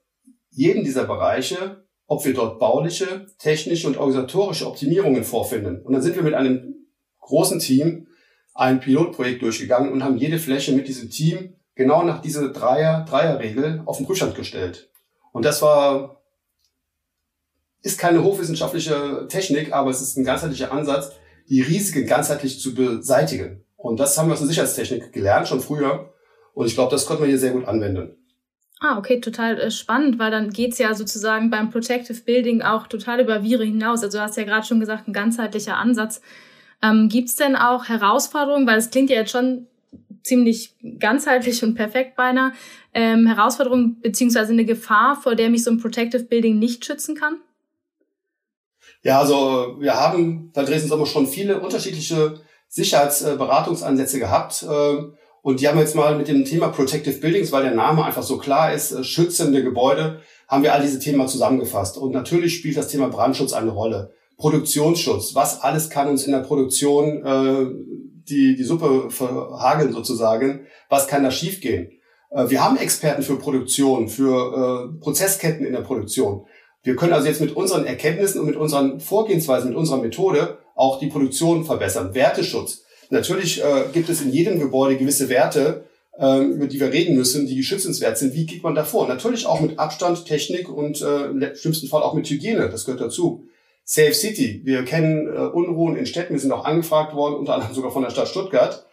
jeden 0.51 0.85
dieser 0.85 1.05
Bereiche, 1.05 1.85
ob 2.07 2.25
wir 2.25 2.35
dort 2.35 2.59
bauliche, 2.59 3.27
technische 3.39 3.87
und 3.87 3.97
organisatorische 3.97 4.67
Optimierungen 4.67 5.25
vorfinden. 5.25 5.83
Und 5.83 5.93
dann 5.93 6.03
sind 6.03 6.17
wir 6.17 6.23
mit 6.23 6.35
einem 6.35 6.75
großen 7.21 7.61
Team 7.61 8.09
ein 8.61 8.79
Pilotprojekt 8.79 9.41
durchgegangen 9.41 9.91
und 9.91 10.05
haben 10.05 10.19
jede 10.19 10.39
Fläche 10.39 10.73
mit 10.73 10.87
diesem 10.87 11.09
Team 11.09 11.55
genau 11.75 12.03
nach 12.03 12.21
dieser 12.21 12.51
Dreier, 12.51 13.07
Dreierregel 13.09 13.83
auf 13.87 13.97
den 13.97 14.05
Prüfstand 14.05 14.35
gestellt. 14.35 14.91
Und 15.33 15.47
das 15.47 15.63
war, 15.63 16.21
ist 17.81 17.99
keine 17.99 18.23
hochwissenschaftliche 18.23 19.27
Technik, 19.31 19.73
aber 19.73 19.91
es 19.91 20.03
ist 20.03 20.19
ein 20.19 20.25
ganzheitlicher 20.25 20.73
Ansatz, 20.73 21.13
die 21.49 21.63
Risiken 21.63 22.07
ganzheitlich 22.07 22.61
zu 22.61 22.75
beseitigen. 22.75 23.65
Und 23.77 23.99
das 23.99 24.19
haben 24.19 24.29
wir 24.29 24.35
aus 24.35 24.41
der 24.41 24.49
Sicherheitstechnik 24.49 25.11
gelernt, 25.11 25.49
schon 25.49 25.63
früher. 25.63 26.13
Und 26.53 26.67
ich 26.67 26.75
glaube, 26.75 26.91
das 26.91 27.07
konnte 27.07 27.23
man 27.23 27.31
hier 27.31 27.39
sehr 27.39 27.53
gut 27.53 27.65
anwenden. 27.65 28.15
Ah, 28.81 28.99
okay, 28.99 29.21
total 29.21 29.59
äh, 29.59 29.71
spannend, 29.71 30.19
weil 30.19 30.31
dann 30.31 30.51
geht's 30.51 30.77
ja 30.77 30.93
sozusagen 30.93 31.49
beim 31.49 31.71
Protective 31.71 32.21
Building 32.21 32.61
auch 32.61 32.89
total 32.89 33.21
über 33.21 33.43
Viren 33.43 33.69
hinaus. 33.69 34.03
Also 34.03 34.19
du 34.19 34.23
hast 34.23 34.37
ja 34.37 34.45
gerade 34.45 34.67
schon 34.67 34.81
gesagt, 34.81 35.09
ein 35.09 35.15
ganzheitlicher 35.15 35.79
Ansatz. 35.79 36.21
Ähm, 36.83 37.09
gibt's 37.09 37.37
denn 37.37 37.57
auch 37.57 37.89
Herausforderungen, 37.89 38.67
weil 38.67 38.79
es 38.79 38.91
klingt 38.91 39.11
ja 39.11 39.17
jetzt 39.17 39.33
schon 39.33 39.67
ziemlich 40.23 40.77
ganzheitlich 40.99 41.63
und 41.63 41.75
perfekt 41.75 42.17
beinahe, 42.17 42.53
ähm, 42.95 43.27
Herausforderungen 43.27 44.01
beziehungsweise 44.01 44.53
eine 44.53 44.65
Gefahr, 44.65 45.17
vor 45.21 45.35
der 45.35 45.51
mich 45.51 45.65
so 45.65 45.71
ein 45.71 45.81
Protective 45.81 46.25
Building 46.25 46.59
nicht 46.59 46.85
schützen 46.85 47.15
kann? 47.15 47.37
Ja, 49.03 49.21
also 49.21 49.77
wir 49.79 49.95
haben 49.95 50.51
bei 50.53 50.65
Dresden 50.65 50.89
Sommer 50.89 51.07
schon 51.07 51.27
viele 51.27 51.61
unterschiedliche 51.61 52.41
Sicherheitsberatungsansätze 52.69 54.19
gehabt. 54.19 54.65
Ähm, 54.69 55.15
und 55.43 55.61
die 55.61 55.69
haben 55.69 55.79
jetzt 55.79 55.97
mal 55.97 56.17
mit 56.17 56.29
dem 56.29 56.45
Thema 56.45 56.69
Protective 56.69 57.19
Buildings, 57.19 57.51
weil 57.51 57.63
der 57.63 57.75
Name 57.75 58.05
einfach 58.05 58.23
so 58.23 58.37
klar 58.37 58.75
ist, 58.75 58.93
äh, 58.93 59.05
schützende 59.05 59.63
Gebäude, 59.63 60.21
haben 60.49 60.63
wir 60.63 60.75
all 60.75 60.83
diese 60.83 60.99
Themen 60.99 61.27
zusammengefasst. 61.27 61.97
Und 61.97 62.13
natürlich 62.13 62.57
spielt 62.57 62.77
das 62.77 62.89
Thema 62.89 63.09
Brandschutz 63.09 63.53
eine 63.53 63.71
Rolle. 63.71 64.13
Produktionsschutz, 64.41 65.35
was 65.35 65.61
alles 65.61 65.91
kann 65.91 66.09
uns 66.09 66.25
in 66.25 66.33
der 66.33 66.41
Produktion 66.41 67.25
äh, 67.25 67.67
die, 68.29 68.57
die 68.57 68.65
Suppe 68.65 69.11
verhageln 69.11 69.93
sozusagen, 69.93 70.67
was 70.89 71.07
kann 71.07 71.23
da 71.23 71.31
schiefgehen. 71.31 71.91
Äh, 72.31 72.49
wir 72.49 72.65
haben 72.65 72.77
Experten 72.77 73.23
für 73.23 73.37
Produktion, 73.37 74.09
für 74.09 74.91
äh, 74.97 75.01
Prozessketten 75.01 75.65
in 75.67 75.73
der 75.73 75.83
Produktion. 75.83 76.47
Wir 76.83 76.97
können 76.97 77.13
also 77.13 77.29
jetzt 77.29 77.43
mit 77.43 77.55
unseren 77.55 77.85
Erkenntnissen 77.85 78.41
und 78.41 78.47
mit 78.47 78.57
unseren 78.57 79.01
Vorgehensweisen, 79.01 79.69
mit 79.69 79.79
unserer 79.79 79.99
Methode 79.99 80.59
auch 80.75 80.99
die 80.99 81.09
Produktion 81.09 81.65
verbessern. 81.65 82.15
Werteschutz. 82.15 82.85
Natürlich 83.11 83.63
äh, 83.63 83.85
gibt 83.93 84.09
es 84.09 84.23
in 84.23 84.31
jedem 84.31 84.59
Gebäude 84.59 84.97
gewisse 84.97 85.29
Werte, 85.29 85.85
äh, 86.19 86.43
über 86.45 86.67
die 86.67 86.81
wir 86.81 86.93
reden 86.93 87.17
müssen, 87.17 87.47
die 87.47 87.63
schützenswert 87.63 88.17
sind. 88.17 88.35
Wie 88.35 88.47
geht 88.47 88.63
man 88.63 88.75
davor? 88.75 89.07
Natürlich 89.07 89.45
auch 89.45 89.61
mit 89.61 89.79
Abstand, 89.79 90.25
Technik 90.25 90.71
und 90.71 91.03
äh, 91.03 91.27
im 91.27 91.55
schlimmsten 91.55 91.89
Fall 91.89 92.03
auch 92.03 92.15
mit 92.15 92.31
Hygiene. 92.31 92.71
Das 92.71 92.87
gehört 92.87 93.03
dazu. 93.03 93.45
Safe 93.93 94.15
City. 94.15 94.61
Wir 94.63 94.85
kennen 94.85 95.27
äh, 95.27 95.41
Unruhen 95.41 95.97
in 95.97 96.07
Städten. 96.07 96.33
Wir 96.33 96.39
sind 96.39 96.53
auch 96.53 96.65
angefragt 96.65 97.13
worden, 97.13 97.35
unter 97.35 97.55
anderem 97.55 97.75
sogar 97.75 97.91
von 97.91 98.05
der 98.05 98.11
Stadt 98.11 98.29
Stuttgart. 98.29 98.87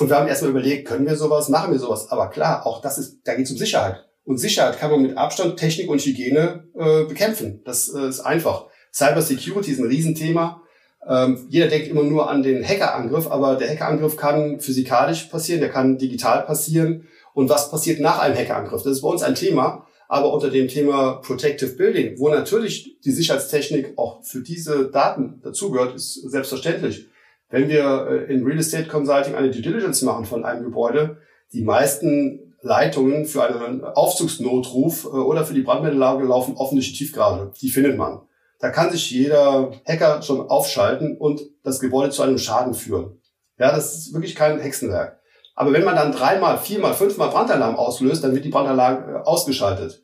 Und 0.00 0.08
wir 0.08 0.16
haben 0.16 0.26
erstmal 0.26 0.50
überlegt, 0.50 0.88
können 0.88 1.06
wir 1.06 1.14
sowas, 1.14 1.48
machen 1.48 1.70
wir 1.70 1.78
sowas? 1.78 2.10
Aber 2.10 2.30
klar, 2.30 2.66
auch 2.66 2.82
das 2.82 2.98
ist, 2.98 3.20
da 3.22 3.36
geht 3.36 3.44
es 3.44 3.52
um 3.52 3.58
Sicherheit. 3.58 4.04
Und 4.24 4.38
Sicherheit 4.38 4.80
kann 4.80 4.90
man 4.90 5.02
mit 5.02 5.16
Abstand, 5.16 5.56
Technik 5.56 5.88
und 5.88 6.00
Hygiene 6.00 6.64
äh, 6.76 7.04
bekämpfen. 7.04 7.62
Das 7.64 7.94
äh, 7.94 8.08
ist 8.08 8.22
einfach. 8.22 8.66
Cyber 8.92 9.22
Security 9.22 9.70
ist 9.70 9.78
ein 9.78 9.86
Riesenthema. 9.86 10.62
Ähm, 11.08 11.46
jeder 11.48 11.68
denkt 11.68 11.86
immer 11.86 12.02
nur 12.02 12.28
an 12.28 12.42
den 12.42 12.66
Hackerangriff, 12.66 13.30
aber 13.30 13.54
der 13.54 13.70
Hackerangriff 13.70 14.16
kann 14.16 14.58
physikalisch 14.58 15.26
passieren, 15.26 15.60
der 15.60 15.70
kann 15.70 15.96
digital 15.96 16.42
passieren. 16.42 17.06
Und 17.34 17.50
was 17.50 17.70
passiert 17.70 18.00
nach 18.00 18.18
einem 18.18 18.36
Hackerangriff? 18.36 18.82
Das 18.82 18.94
ist 18.94 19.02
bei 19.02 19.08
uns 19.10 19.22
ein 19.22 19.36
Thema, 19.36 19.86
aber 20.14 20.32
unter 20.32 20.48
dem 20.48 20.68
Thema 20.68 21.14
Protective 21.14 21.72
Building, 21.72 22.20
wo 22.20 22.28
natürlich 22.28 23.00
die 23.00 23.10
Sicherheitstechnik 23.10 23.94
auch 23.96 24.22
für 24.22 24.42
diese 24.42 24.88
Daten 24.88 25.40
dazugehört, 25.42 25.96
ist 25.96 26.14
selbstverständlich. 26.30 27.08
Wenn 27.50 27.68
wir 27.68 28.06
äh, 28.08 28.32
in 28.32 28.44
Real 28.44 28.60
Estate 28.60 28.86
Consulting 28.86 29.34
eine 29.34 29.50
Due 29.50 29.60
Diligence 29.60 30.02
machen 30.02 30.24
von 30.24 30.44
einem 30.44 30.62
Gebäude, 30.62 31.16
die 31.52 31.62
meisten 31.62 32.54
Leitungen 32.62 33.26
für 33.26 33.42
einen 33.42 33.82
Aufzugsnotruf 33.82 35.04
äh, 35.04 35.08
oder 35.08 35.44
für 35.44 35.54
die 35.54 35.62
Brandmeldelage 35.62 36.24
laufen 36.24 36.54
offen 36.58 36.76
durch 36.76 36.92
die 36.92 36.98
Tiefgarage. 36.98 37.50
Die 37.60 37.68
findet 37.68 37.98
man. 37.98 38.20
Da 38.60 38.70
kann 38.70 38.92
sich 38.92 39.10
jeder 39.10 39.72
Hacker 39.84 40.22
schon 40.22 40.48
aufschalten 40.48 41.16
und 41.16 41.42
das 41.64 41.80
Gebäude 41.80 42.10
zu 42.10 42.22
einem 42.22 42.38
Schaden 42.38 42.74
führen. 42.74 43.20
Ja, 43.58 43.72
das 43.72 43.96
ist 43.96 44.14
wirklich 44.14 44.36
kein 44.36 44.60
Hexenwerk. 44.60 45.18
Aber 45.56 45.72
wenn 45.72 45.84
man 45.84 45.96
dann 45.96 46.12
dreimal, 46.12 46.58
viermal, 46.58 46.94
fünfmal 46.94 47.30
Brandalarm 47.30 47.74
auslöst, 47.74 48.22
dann 48.22 48.32
wird 48.32 48.44
die 48.44 48.50
Brandalarm 48.50 49.08
äh, 49.08 49.18
ausgeschaltet. 49.24 50.03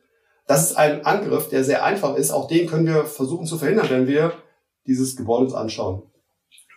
Das 0.51 0.69
ist 0.69 0.75
ein 0.75 1.05
Angriff, 1.05 1.47
der 1.47 1.63
sehr 1.63 1.85
einfach 1.85 2.17
ist. 2.17 2.31
Auch 2.31 2.45
den 2.45 2.67
können 2.67 2.85
wir 2.85 3.05
versuchen 3.05 3.45
zu 3.45 3.57
verhindern, 3.57 3.87
wenn 3.89 4.05
wir 4.05 4.33
dieses 4.85 5.15
Gebäude 5.15 5.45
uns 5.45 5.53
anschauen. 5.53 6.01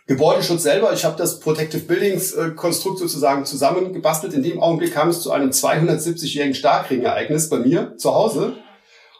Gebäudeschutz 0.07 0.63
selber, 0.63 0.93
ich 0.93 1.03
habe 1.03 1.17
das 1.17 1.41
Protective 1.41 1.81
Buildings 1.81 2.31
äh, 2.31 2.51
Konstrukt 2.51 2.99
sozusagen 2.99 3.43
zusammengebastelt. 3.43 4.33
In 4.33 4.43
dem 4.43 4.61
Augenblick 4.61 4.93
kam 4.93 5.09
es 5.09 5.19
zu 5.19 5.29
einem 5.33 5.49
270-jährigen 5.49 6.55
Starkregenereignis 6.55 7.49
bei 7.49 7.59
mir 7.59 7.97
zu 7.97 8.15
Hause. 8.15 8.53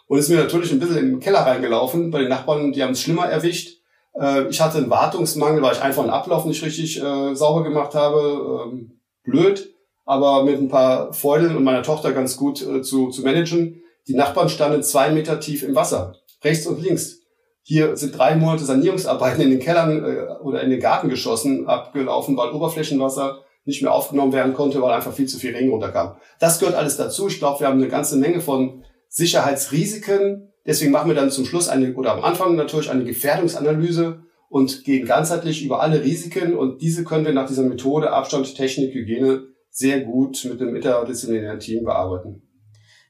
Und 0.07 0.19
ist 0.19 0.29
mir 0.29 0.37
natürlich 0.37 0.71
ein 0.71 0.79
bisschen 0.79 0.99
in 0.99 1.09
den 1.09 1.19
Keller 1.19 1.39
reingelaufen. 1.39 2.09
Bei 2.09 2.19
den 2.19 2.29
Nachbarn, 2.29 2.71
die 2.71 2.81
haben 2.81 2.91
es 2.91 3.01
schlimmer 3.01 3.25
erwischt. 3.25 3.81
Äh, 4.17 4.47
ich 4.47 4.61
hatte 4.61 4.77
einen 4.77 4.89
Wartungsmangel, 4.89 5.61
weil 5.61 5.73
ich 5.73 5.81
einfach 5.81 6.03
einen 6.03 6.13
Ablauf 6.13 6.45
nicht 6.45 6.63
richtig 6.63 7.03
äh, 7.03 7.35
sauber 7.35 7.65
gemacht 7.65 7.93
habe. 7.93 8.69
Ähm, 8.71 9.01
blöd, 9.25 9.75
aber 10.05 10.45
mit 10.45 10.61
ein 10.61 10.69
paar 10.69 11.11
Freudeln 11.11 11.57
und 11.57 11.65
meiner 11.65 11.83
Tochter 11.83 12.13
ganz 12.13 12.37
gut 12.37 12.59
zu, 12.59 13.09
zu 13.09 13.21
managen. 13.21 13.81
Die 14.07 14.15
Nachbarn 14.15 14.49
standen 14.49 14.83
zwei 14.83 15.09
Meter 15.09 15.39
tief 15.39 15.63
im 15.63 15.75
Wasser, 15.75 16.15
rechts 16.43 16.67
und 16.67 16.81
links. 16.81 17.21
Hier 17.63 17.97
sind 17.97 18.17
drei 18.17 18.35
Monate 18.35 18.63
Sanierungsarbeiten 18.63 19.41
in 19.41 19.49
den 19.49 19.59
Kellern 19.59 20.05
äh, 20.05 20.43
oder 20.43 20.61
in 20.61 20.69
den 20.69 20.79
Gartengeschossen 20.79 21.67
abgelaufen, 21.67 22.37
weil 22.37 22.51
Oberflächenwasser 22.51 23.41
nicht 23.65 23.81
mehr 23.81 23.91
aufgenommen 23.91 24.33
werden 24.33 24.53
konnte, 24.53 24.79
weil 24.81 24.93
einfach 24.93 25.13
viel 25.13 25.27
zu 25.27 25.39
viel 25.39 25.55
Regen 25.55 25.71
runterkam. 25.71 26.17
Das 26.39 26.59
gehört 26.59 26.75
alles 26.75 26.97
dazu. 26.97 27.27
Ich 27.27 27.39
glaube, 27.39 27.61
wir 27.61 27.67
haben 27.67 27.79
eine 27.79 27.87
ganze 27.87 28.17
Menge 28.17 28.41
von 28.41 28.83
Sicherheitsrisiken. 29.09 30.51
Deswegen 30.67 30.91
machen 30.91 31.09
wir 31.09 31.15
dann 31.15 31.31
zum 31.31 31.45
Schluss 31.45 31.67
eine, 31.67 31.95
oder 31.95 32.13
am 32.13 32.23
Anfang 32.23 32.55
natürlich 32.55 32.91
eine 32.91 33.03
Gefährdungsanalyse 33.03 34.19
und 34.49 34.83
gehen 34.83 35.07
ganzheitlich 35.07 35.65
über 35.65 35.81
alle 35.81 36.03
Risiken. 36.03 36.55
Und 36.55 36.83
diese 36.83 37.03
können 37.03 37.25
wir 37.25 37.33
nach 37.33 37.47
dieser 37.47 37.63
Methode 37.63 38.11
Abstand, 38.11 38.55
Technik, 38.55 38.93
Hygiene 38.93 39.47
sehr 39.71 40.01
gut 40.01 40.45
mit 40.45 40.61
dem 40.61 40.75
interdisziplinären 40.75 41.59
Team 41.59 41.83
bearbeiten. 41.83 42.44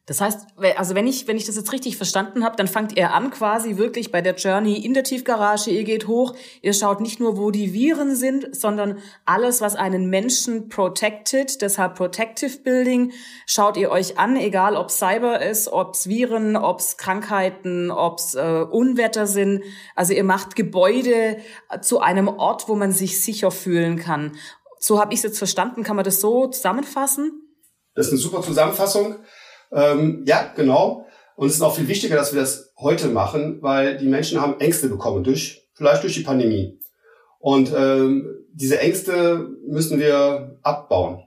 Das 0.08 0.22
heißt, 0.22 0.46
also 0.78 0.94
wenn 0.94 1.08
ich, 1.08 1.28
wenn 1.28 1.36
ich 1.36 1.46
das 1.46 1.56
jetzt 1.56 1.72
richtig 1.74 1.98
verstanden 1.98 2.44
habe, 2.44 2.56
dann 2.56 2.68
fangt 2.68 2.96
ihr 2.96 3.12
an 3.12 3.32
quasi 3.32 3.78
wirklich 3.78 4.12
bei 4.12 4.22
der 4.22 4.36
Journey 4.36 4.78
in 4.78 4.94
der 4.94 5.04
Tiefgarage, 5.04 5.72
ihr 5.72 5.84
geht 5.84 6.08
hoch, 6.08 6.36
ihr 6.62 6.74
schaut 6.74 7.02
nicht 7.02 7.20
nur, 7.20 7.38
wo 7.38 7.50
die 7.50 7.74
Viren 7.74 8.16
sind, 8.16 8.56
sondern 8.56 9.00
alles, 9.26 9.62
was 9.62 9.76
einen 9.76 10.12
Menschen 10.12 10.70
protected, 10.70 11.60
deshalb 11.64 11.96
Protective 11.96 12.60
Building, 12.60 13.14
schaut 13.48 13.78
ihr 13.78 13.90
euch 13.90 14.20
an, 14.20 14.36
egal 14.36 14.76
ob 14.76 14.92
Cyber 14.92 15.42
ist, 15.42 15.70
ob's 15.70 16.08
Viren, 16.08 16.56
ob's 16.56 16.98
Krankheiten, 16.98 17.90
ob's 17.90 18.36
äh, 18.36 18.64
Unwetter 18.70 19.26
sind. 19.26 19.64
Also 19.96 20.14
ihr 20.14 20.24
macht 20.24 20.56
Gebäude 20.56 21.38
zu 21.82 22.00
einem 22.00 22.28
Ort, 22.28 22.70
wo 22.70 22.76
man 22.76 22.92
sich 22.92 23.24
sicher 23.24 23.50
fühlen 23.50 23.98
kann. 23.98 24.38
So 24.78 25.00
habe 25.00 25.14
ich 25.14 25.20
es 25.20 25.24
jetzt 25.24 25.40
verstanden. 25.40 25.82
Kann 25.82 25.96
man 25.96 26.06
das 26.06 26.22
so 26.22 26.46
zusammenfassen? 26.46 27.42
Das 27.96 28.08
ist 28.08 28.12
eine 28.12 28.22
super 28.22 28.42
Zusammenfassung. 28.44 29.16
Ähm, 29.72 30.24
ja, 30.26 30.52
genau. 30.56 31.06
Und 31.36 31.48
es 31.48 31.56
ist 31.56 31.62
auch 31.62 31.76
viel 31.76 31.88
wichtiger, 31.88 32.16
dass 32.16 32.34
wir 32.34 32.42
das 32.42 32.74
heute 32.78 33.08
machen, 33.08 33.62
weil 33.62 33.98
die 33.98 34.08
Menschen 34.08 34.42
haben 34.42 34.60
Ängste 34.60 34.88
bekommen 34.90 35.24
durch, 35.24 35.68
vielleicht 35.74 36.04
durch 36.04 36.14
die 36.14 36.24
Pandemie. 36.24 36.80
Und 37.40 37.72
ähm, 37.76 38.28
diese 38.54 38.80
Ängste 38.80 39.50
müssen 39.68 40.00
wir 40.00 40.58
abbauen. 40.64 41.24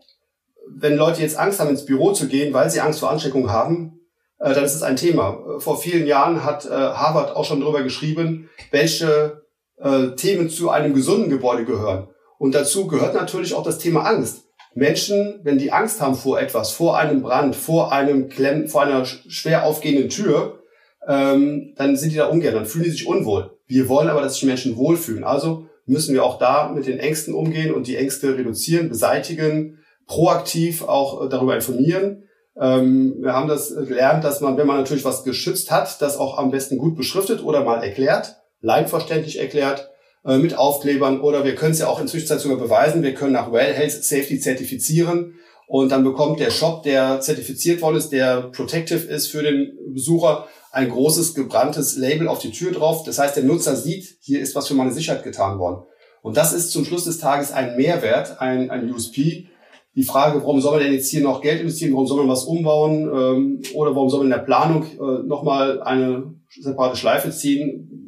Wenn 0.67 0.97
Leute 0.97 1.23
jetzt 1.23 1.39
Angst 1.39 1.61
haben, 1.61 1.71
ins 1.71 1.85
Büro 1.85 2.13
zu 2.13 2.27
gehen, 2.27 2.53
weil 2.55 2.71
sie 2.71 2.81
Angst 2.81 3.01
vor 3.01 3.11
Ansteckung 3.11 3.51
haben, 3.51 4.01
äh, 4.39 4.55
dann 4.55 4.65
ist 4.65 4.75
es 4.75 4.83
ein 4.83 4.97
Thema. 4.97 5.39
Vor 5.59 5.81
vielen 5.81 6.07
Jahren 6.07 6.45
hat 6.45 6.67
äh, 6.67 6.71
Harvard 6.71 7.37
auch 7.37 7.45
schon 7.45 7.61
darüber 7.61 7.83
geschrieben, 7.83 8.49
welche 8.71 9.43
äh, 9.77 10.09
Themen 10.17 10.51
zu 10.51 10.71
einem 10.71 10.95
gesunden 10.95 11.31
Gebäude 11.31 11.65
gehören. 11.65 12.09
Und 12.39 12.55
dazu 12.55 12.87
gehört 12.87 13.15
natürlich 13.15 13.55
auch 13.55 13.63
das 13.65 13.79
Thema 13.79 14.03
Angst. 14.03 14.48
Menschen, 14.75 15.41
wenn 15.43 15.59
die 15.59 15.73
Angst 15.73 16.01
haben 16.01 16.15
vor 16.15 16.41
etwas, 16.41 16.71
vor 16.71 16.99
einem 16.99 17.23
Brand, 17.23 17.57
vor 17.57 17.93
einem 17.93 18.29
Klemm, 18.29 18.69
vor 18.69 18.83
einer 18.83 19.05
schwer 19.05 19.65
aufgehenden 19.65 20.09
Tür, 20.09 20.61
ähm, 21.07 21.75
dann 21.77 21.97
sind 21.97 22.13
die 22.13 22.17
da 22.17 22.27
ungern, 22.27 22.55
dann 22.55 22.67
fühlen 22.67 22.85
die 22.85 22.91
sich 22.91 23.07
unwohl. 23.07 23.59
Wir 23.67 23.89
wollen 23.89 24.09
aber, 24.09 24.21
dass 24.21 24.35
sich 24.35 24.45
Menschen 24.45 24.77
wohlfühlen. 24.77 25.25
Also 25.25 25.67
müssen 25.87 26.15
wir 26.15 26.25
auch 26.25 26.39
da 26.39 26.69
mit 26.69 26.87
den 26.87 26.99
Ängsten 26.99 27.35
umgehen 27.35 27.73
und 27.73 27.87
die 27.87 27.97
Ängste 27.97 28.37
reduzieren, 28.37 28.89
beseitigen, 28.89 29.79
proaktiv 30.07 30.83
auch 30.83 31.25
äh, 31.25 31.29
darüber 31.29 31.55
informieren. 31.55 32.25
Ähm, 32.61 33.17
wir 33.21 33.33
haben 33.33 33.49
das 33.49 33.75
gelernt, 33.75 34.25
dass 34.25 34.41
man, 34.41 34.57
wenn 34.57 34.67
man 34.67 34.77
natürlich 34.77 35.05
was 35.05 35.25
geschützt 35.25 35.71
hat, 35.71 36.01
das 36.03 36.17
auch 36.17 36.39
am 36.39 36.51
besten 36.51 36.77
gut 36.79 36.97
beschriftet 36.97 37.43
oder 37.43 37.65
mal 37.65 37.83
erklärt, 37.83 38.37
leinverständlich 38.61 39.39
erklärt, 39.39 39.91
äh, 40.29 40.37
mit 40.37 40.57
Aufklebern 40.57 41.23
oder 41.23 41.45
wir 41.45 41.55
können 41.55 41.73
es 41.73 41.79
ja 41.79 41.89
auch 41.89 42.01
inzwischen 42.01 42.39
sogar 42.39 42.59
beweisen. 42.59 43.03
Wir 43.03 43.15
können 43.15 43.33
nach 43.33 43.51
Well 43.51 43.73
Health 43.73 44.05
Safety 44.05 44.39
zertifizieren 44.39 45.35
und 45.67 45.91
dann 45.91 46.05
bekommt 46.05 46.39
der 46.39 46.51
Shop, 46.51 46.83
der 46.83 47.21
zertifiziert 47.21 47.81
worden 47.81 47.97
ist, 47.97 48.11
der 48.11 48.43
protective 48.53 49.07
ist 49.07 49.29
für 49.29 49.43
den 49.43 49.73
Besucher, 49.89 50.47
ein 50.71 50.91
großes 50.91 51.35
gebranntes 51.35 51.97
Label 51.97 52.29
auf 52.29 52.41
die 52.41 52.53
Tür 52.53 52.73
drauf. 52.73 53.05
Das 53.05 53.19
heißt, 53.19 53.37
der 53.37 53.45
Nutzer 53.45 53.75
sieht, 53.75 54.19
hier 54.21 54.41
ist 54.41 54.55
was 54.55 54.69
für 54.69 54.75
meine 54.75 54.93
Sicherheit 54.93 55.25
getan 55.25 55.59
worden. 55.59 55.85
Und 56.21 56.37
das 56.37 56.53
ist 56.53 56.73
zum 56.73 56.85
Schluss 56.85 57.05
des 57.05 57.19
Tages 57.19 57.51
ein 57.53 57.77
Mehrwert, 57.77 58.39
ein, 58.39 58.71
ein 58.71 58.93
USP. 58.93 59.49
Die 59.95 60.05
Frage, 60.05 60.41
warum 60.43 60.61
soll 60.61 60.73
man 60.73 60.83
denn 60.85 60.93
jetzt 60.93 61.09
hier 61.09 61.23
noch 61.23 61.41
Geld 61.41 61.63
investieren, 61.63 61.95
warum 61.95 62.07
soll 62.07 62.19
man 62.19 62.29
was 62.29 62.45
umbauen 62.45 63.03
ähm, 63.03 63.63
oder 63.75 63.95
warum 63.95 64.11
soll 64.11 64.21
man 64.21 64.27
in 64.27 64.37
der 64.39 64.45
Planung 64.45 64.85
äh, 64.85 65.27
nochmal 65.27 65.83
eine 65.83 66.35
separate 66.51 66.97
Schleife 66.97 67.31
ziehen, 67.31 68.08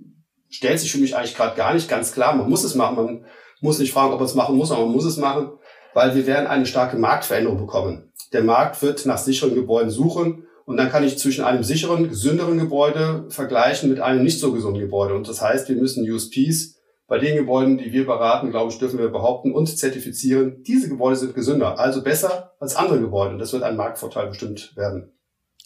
stellt 0.50 0.80
sich 0.80 0.92
für 0.92 0.98
mich 0.98 1.16
eigentlich 1.16 1.36
gerade 1.36 1.56
gar 1.56 1.72
nicht 1.72 1.88
ganz 1.88 2.12
klar. 2.12 2.34
Man 2.34 2.50
muss 2.50 2.64
es 2.64 2.74
machen, 2.74 2.96
man 2.96 3.24
muss 3.60 3.78
nicht 3.78 3.92
fragen, 3.92 4.12
ob 4.12 4.18
man 4.18 4.26
es 4.26 4.34
machen 4.34 4.56
muss, 4.56 4.70
aber 4.70 4.84
man 4.84 4.92
muss 4.92 5.04
es 5.04 5.16
machen, 5.16 5.52
weil 5.94 6.14
wir 6.14 6.26
werden 6.26 6.46
eine 6.46 6.66
starke 6.66 6.96
Marktveränderung 6.96 7.58
bekommen. 7.58 8.12
Der 8.32 8.42
Markt 8.42 8.82
wird 8.82 9.06
nach 9.06 9.18
sicheren 9.18 9.54
Gebäuden 9.54 9.90
suchen 9.90 10.44
und 10.64 10.76
dann 10.76 10.90
kann 10.90 11.04
ich 11.04 11.18
zwischen 11.18 11.44
einem 11.44 11.64
sicheren, 11.64 12.08
gesünderen 12.08 12.58
Gebäude 12.58 13.26
vergleichen 13.28 13.88
mit 13.88 14.00
einem 14.00 14.22
nicht 14.22 14.38
so 14.38 14.52
gesunden 14.52 14.80
Gebäude. 14.80 15.14
Und 15.14 15.28
das 15.28 15.40
heißt, 15.40 15.68
wir 15.68 15.76
müssen 15.76 16.08
USPs 16.08 16.76
bei 17.08 17.18
den 17.18 17.36
Gebäuden, 17.36 17.76
die 17.76 17.92
wir 17.92 18.06
beraten, 18.06 18.50
glaube 18.50 18.70
ich, 18.70 18.78
dürfen 18.78 19.00
wir 19.00 19.08
behaupten 19.08 19.52
und 19.52 19.66
zertifizieren, 19.66 20.62
diese 20.62 20.88
Gebäude 20.88 21.16
sind 21.16 21.34
gesünder, 21.34 21.76
also 21.80 22.04
besser 22.04 22.52
als 22.60 22.76
andere 22.76 23.00
Gebäude. 23.00 23.32
Und 23.32 23.40
das 23.40 23.52
wird 23.52 23.64
ein 23.64 23.76
Marktvorteil 23.76 24.28
bestimmt 24.28 24.76
werden. 24.76 25.12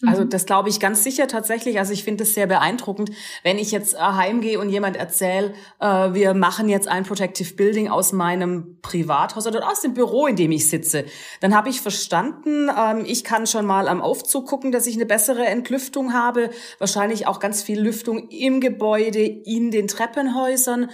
Also 0.04 0.24
mhm. 0.24 0.30
das 0.30 0.46
glaube 0.46 0.68
ich 0.68 0.80
ganz 0.80 1.04
sicher 1.04 1.28
tatsächlich. 1.28 1.78
Also 1.78 1.92
ich 1.92 2.02
finde 2.04 2.24
es 2.24 2.35
sehr 2.35 2.46
beeindruckend, 2.46 3.11
wenn 3.42 3.59
ich 3.59 3.70
jetzt 3.70 3.94
äh, 3.94 3.98
heimgehe 3.98 4.59
und 4.59 4.68
jemand 4.68 4.96
erzählt, 4.96 5.54
äh, 5.80 5.87
wir 6.12 6.35
machen 6.35 6.68
jetzt 6.68 6.88
ein 6.88 7.04
Protective 7.04 7.54
Building 7.54 7.88
aus 7.88 8.12
meinem 8.12 8.78
Privathaus 8.83 9.46
oder 9.46 9.70
aus 9.70 9.80
dem 9.83 9.94
Büro, 9.94 10.26
in 10.26 10.37
dem 10.37 10.50
ich 10.50 10.68
sitze. 10.68 11.04
Dann 11.40 11.54
habe 11.54 11.68
ich 11.68 11.80
verstanden, 11.80 12.68
ähm, 12.76 13.04
ich 13.07 13.22
kann 13.22 13.46
schon 13.46 13.66
mal 13.66 13.87
am 13.87 14.02
Aufzug 14.02 14.46
gucken, 14.46 14.72
dass 14.72 14.87
ich 14.87 14.96
eine 14.96 15.07
bessere 15.07 15.46
Entlüftung 15.46 16.12
habe. 16.12 16.50
Wahrscheinlich 16.78 17.26
auch 17.26 17.38
ganz 17.38 17.62
viel 17.62 17.80
Lüftung 17.80 18.28
im 18.30 18.61
Gebäude, 18.61 19.20
in 19.20 19.70
den 19.70 19.87
Treppenhäusern. 19.87 20.90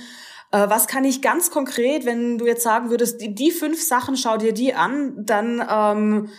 Äh, 0.52 0.68
was 0.68 0.86
kann 0.88 1.04
ich 1.04 1.22
ganz 1.22 1.50
konkret, 1.50 2.04
wenn 2.04 2.36
du 2.36 2.46
jetzt 2.46 2.62
sagen 2.62 2.90
würdest, 2.90 3.20
die, 3.22 3.34
die 3.34 3.50
fünf 3.50 3.82
Sachen, 3.82 4.16
schau 4.18 4.36
dir 4.36 4.52
die 4.52 4.74
an, 4.74 5.14
dann... 5.24 5.64
Ähm, 5.70 6.26
äh, 6.26 6.30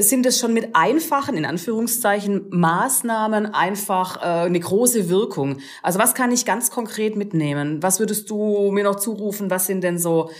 sind 0.00 0.26
es 0.26 0.38
schon 0.38 0.54
mit 0.54 0.74
einfachen, 0.74 1.36
in 1.36 1.44
Anführungszeichen, 1.44 2.46
Maßnahmen 2.50 3.46
einfach 3.54 4.16
äh, 4.16 4.46
eine 4.46 4.60
große 4.60 5.08
Wirkung. 5.08 5.58
Also 5.82 5.98
was 5.98 6.14
kann 6.14 6.32
ich 6.32 6.44
ganz 6.44 6.70
konkret 6.70 7.16
mitnehmen? 7.16 7.82
Was 7.82 8.00
würdest 8.00 8.30
du 8.30 8.70
mir 8.72 8.84
noch 8.84 8.96
zurufen? 8.96 9.50
Was 9.50 9.66
sind 9.66 9.82
denn 9.82 9.98
so 9.98 10.30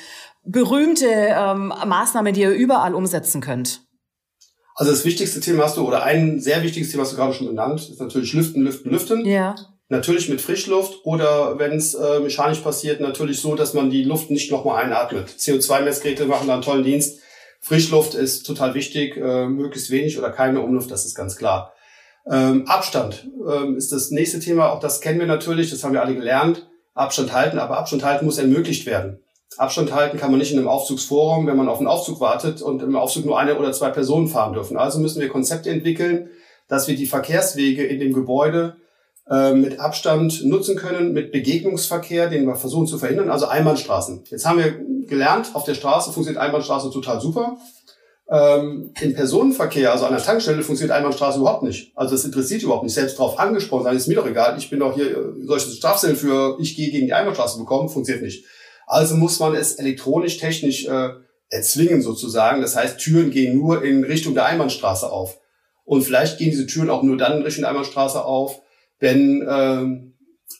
berühmte 0.45 1.07
ähm, 1.09 1.69
Maßnahmen, 1.69 2.33
die 2.33 2.41
ihr 2.41 2.51
überall 2.51 2.95
umsetzen 2.95 3.41
könnt? 3.41 3.83
Also 4.75 4.93
das 4.93 5.05
wichtigste 5.05 5.41
Thema 5.41 5.65
hast 5.65 5.77
du, 5.77 5.87
oder 5.87 6.05
ein 6.05 6.41
sehr 6.41 6.63
wichtiges 6.63 6.91
Thema 6.91 7.03
hast 7.03 7.13
du 7.13 7.17
gerade 7.17 7.35
schon 7.35 7.49
genannt, 7.49 7.89
ist 7.91 8.01
natürlich 8.01 8.33
Lüften, 8.33 8.63
Lüften, 8.63 8.91
Lüften. 8.91 9.27
Ja. 9.27 9.57
Natürlich 9.89 10.29
mit 10.29 10.41
Frischluft 10.41 11.01
oder 11.05 11.59
wenn 11.59 11.73
es 11.73 11.95
äh, 11.95 12.21
mechanisch 12.21 12.61
passiert, 12.61 13.01
natürlich 13.01 13.41
so, 13.41 13.57
dass 13.57 13.75
man 13.75 13.91
die 13.91 14.05
Luft 14.05 14.31
nicht 14.31 14.53
nochmal 14.53 14.85
einatmet. 14.85 15.31
CO2-Messgeräte 15.31 16.27
machen 16.27 16.47
da 16.47 16.55
einen 16.55 16.63
tollen 16.63 16.85
Dienst 16.85 17.21
Frischluft 17.61 18.15
ist 18.15 18.45
total 18.45 18.75
wichtig, 18.75 19.17
äh, 19.17 19.47
möglichst 19.47 19.91
wenig 19.91 20.19
oder 20.19 20.31
keine 20.31 20.61
Umluft, 20.61 20.91
das 20.91 21.05
ist 21.05 21.15
ganz 21.15 21.37
klar. 21.37 21.73
Ähm, 22.31 22.67
Abstand 22.67 23.29
ähm, 23.51 23.77
ist 23.77 23.93
das 23.93 24.11
nächste 24.11 24.41
Thema, 24.41 24.71
auch 24.71 24.81
das 24.81 25.01
kennen 25.01 25.19
wir 25.19 25.27
natürlich, 25.27 25.71
das 25.71 25.83
haben 25.83 25.93
wir 25.93 26.03
alle 26.03 26.15
gelernt. 26.15 26.69
Abstand 26.95 27.33
halten, 27.33 27.59
aber 27.59 27.79
Abstand 27.79 28.05
halten 28.05 28.25
muss 28.27 28.39
ermöglicht 28.39 28.85
werden. 28.85 29.21
Abstand 29.57 29.93
halten 29.95 30.19
kann 30.19 30.31
man 30.31 30.39
nicht 30.39 30.53
in 30.53 30.59
einem 30.59 30.69
Aufzugsforum, 30.69 31.47
wenn 31.47 31.57
man 31.57 31.69
auf 31.69 31.79
einen 31.79 31.87
Aufzug 31.87 32.21
wartet 32.21 32.61
und 32.61 32.83
im 32.83 32.97
Aufzug 32.97 33.25
nur 33.25 33.39
eine 33.39 33.59
oder 33.59 33.73
zwei 33.73 33.91
Personen 33.91 34.29
fahren 34.29 34.53
dürfen. 34.53 34.77
Also 34.77 34.99
müssen 34.99 35.21
wir 35.21 35.29
Konzepte 35.29 35.71
entwickeln, 35.71 36.29
dass 36.69 36.87
wir 36.87 36.97
die 36.97 37.07
Verkehrswege 37.07 37.85
in 37.85 37.99
dem 37.99 38.13
Gebäude 38.13 38.77
äh, 39.31 39.53
mit 39.53 39.81
Abstand 39.81 40.45
nutzen 40.45 40.77
können, 40.77 41.13
mit 41.13 41.33
Begegnungsverkehr, 41.33 42.29
den 42.29 42.47
wir 42.47 42.57
versuchen 42.57 42.87
zu 42.87 42.99
verhindern, 42.99 43.31
also 43.31 43.47
Einbahnstraßen. 43.47 44.25
Jetzt 44.29 44.47
haben 44.47 44.59
wir 44.59 44.79
gelernt, 45.09 45.51
auf 45.55 45.65
der 45.65 45.75
Straße 45.75 46.13
funktioniert 46.13 46.43
Einbahnstraße 46.43 46.91
total 46.91 47.21
super. 47.21 47.59
Ähm, 48.31 48.93
Im 49.01 49.15
Personenverkehr, 49.15 49.91
also 49.91 50.05
an 50.05 50.13
der 50.13 50.23
Tankstelle, 50.23 50.63
funktioniert 50.63 50.95
Einbahnstraße 50.97 51.39
überhaupt 51.39 51.63
nicht. 51.63 51.93
Also 51.97 52.15
das 52.15 52.25
interessiert 52.25 52.63
überhaupt 52.63 52.85
nicht. 52.85 52.93
Selbst 52.93 53.19
darauf 53.19 53.39
angesprochen 53.39 53.85
sein, 53.85 53.97
ist 53.97 54.07
mir 54.07 54.17
doch 54.17 54.27
egal. 54.27 54.57
Ich 54.59 54.69
bin 54.69 54.81
doch 54.81 54.95
hier, 54.95 55.11
äh, 55.11 55.25
solche 55.45 55.71
Strafzellen 55.71 56.17
für 56.17 56.59
ich 56.61 56.77
gehe 56.77 56.91
gegen 56.91 57.07
die 57.07 57.15
Einbahnstraße 57.15 57.59
bekommen, 57.59 57.89
funktioniert 57.89 58.25
nicht. 58.25 58.45
Also 58.87 59.17
muss 59.17 59.39
man 59.39 59.55
es 59.55 59.75
elektronisch, 59.75 60.37
technisch 60.39 60.87
äh, 60.87 61.11
erzwingen 61.49 62.03
sozusagen. 62.03 62.61
Das 62.61 62.77
heißt, 62.77 62.99
Türen 62.99 63.31
gehen 63.31 63.57
nur 63.57 63.83
in 63.83 64.05
Richtung 64.05 64.35
der 64.35 64.45
Einbahnstraße 64.45 65.11
auf. 65.11 65.39
Und 65.85 66.03
vielleicht 66.03 66.37
gehen 66.37 66.51
diese 66.51 66.67
Türen 66.67 66.91
auch 66.91 67.03
nur 67.03 67.17
dann 67.17 67.39
in 67.39 67.43
Richtung 67.43 67.63
der 67.63 67.71
Einbahnstraße 67.71 68.23
auf, 68.23 68.61
wenn 68.99 69.47
ähm, 69.49 70.08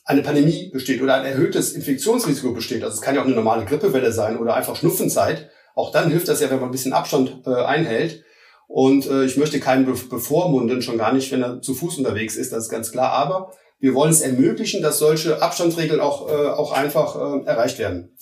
eine 0.05 0.21
Pandemie 0.21 0.69
besteht 0.71 1.01
oder 1.01 1.15
ein 1.15 1.25
erhöhtes 1.25 1.73
Infektionsrisiko 1.73 2.53
besteht. 2.53 2.83
Also 2.83 2.95
es 2.95 3.01
kann 3.01 3.15
ja 3.15 3.21
auch 3.21 3.25
eine 3.25 3.35
normale 3.35 3.65
Grippewelle 3.65 4.11
sein 4.11 4.37
oder 4.37 4.55
einfach 4.55 4.75
Schnupfenzeit. 4.75 5.49
Auch 5.75 5.91
dann 5.91 6.09
hilft 6.09 6.27
das 6.27 6.41
ja, 6.41 6.49
wenn 6.49 6.59
man 6.59 6.69
ein 6.69 6.71
bisschen 6.73 6.93
Abstand 6.93 7.43
äh, 7.45 7.53
einhält. 7.53 8.23
Und 8.67 9.07
äh, 9.07 9.25
ich 9.25 9.37
möchte 9.37 9.59
keinen 9.59 9.85
be 9.85 9.93
bevormunden, 9.93 10.81
schon 10.81 10.97
gar 10.97 11.13
nicht, 11.13 11.31
wenn 11.31 11.41
er 11.41 11.61
zu 11.61 11.73
Fuß 11.73 11.97
unterwegs 11.97 12.35
ist, 12.35 12.51
das 12.51 12.65
ist 12.65 12.69
ganz 12.69 12.91
klar. 12.91 13.11
Aber 13.11 13.51
wir 13.79 13.93
wollen 13.93 14.11
es 14.11 14.21
ermöglichen, 14.21 14.81
dass 14.81 14.99
solche 14.99 15.41
Abstandsregeln 15.41 15.99
auch, 15.99 16.29
äh, 16.29 16.47
auch 16.47 16.71
einfach 16.71 17.15
äh, 17.15 17.45
erreicht 17.45 17.79
werden. 17.79 18.15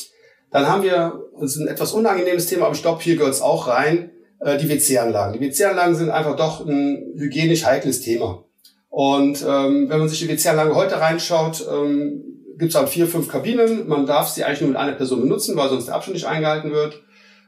Dann 0.52 0.68
haben 0.68 0.84
wir, 0.84 1.22
das 1.40 1.56
ist 1.56 1.58
ein 1.58 1.68
etwas 1.68 1.94
unangenehmes 1.94 2.48
Thema, 2.48 2.66
aber 2.66 2.76
ich 2.76 2.82
glaube, 2.82 3.02
hier 3.02 3.18
gehört 3.18 3.34
es 3.34 3.42
auch 3.42 3.68
rein, 3.68 4.12
äh, 4.40 4.58
die 4.58 4.70
WC-Anlagen. 4.70 5.34
Die 5.34 5.42
WC-Anlagen 5.42 5.96
sind 5.96 6.10
einfach 6.10 6.36
doch 6.36 6.66
ein 6.66 7.14
hygienisch 7.18 7.66
heikles 7.66 8.02
Thema. 8.02 8.46
Und 8.98 9.46
ähm, 9.48 9.90
wenn 9.90 10.00
man 10.00 10.10
sich 10.10 10.18
die 10.18 10.28
WC-Anlage 10.28 10.74
heute 10.74 11.00
reinschaut, 11.00 11.64
ähm, 11.72 12.24
gibt 12.58 12.72
es 12.72 12.76
halt 12.76 12.90
vier, 12.90 13.06
fünf 13.06 13.28
Kabinen. 13.28 13.88
Man 13.88 14.08
darf 14.08 14.28
sie 14.28 14.44
eigentlich 14.44 14.62
nur 14.62 14.72
mit 14.72 14.80
einer 14.80 14.94
Person 14.94 15.22
benutzen, 15.22 15.56
weil 15.56 15.70
sonst 15.70 15.86
der 15.86 15.94
Abstand 15.94 16.16
nicht 16.16 16.26
eingehalten 16.26 16.72
wird. 16.72 17.04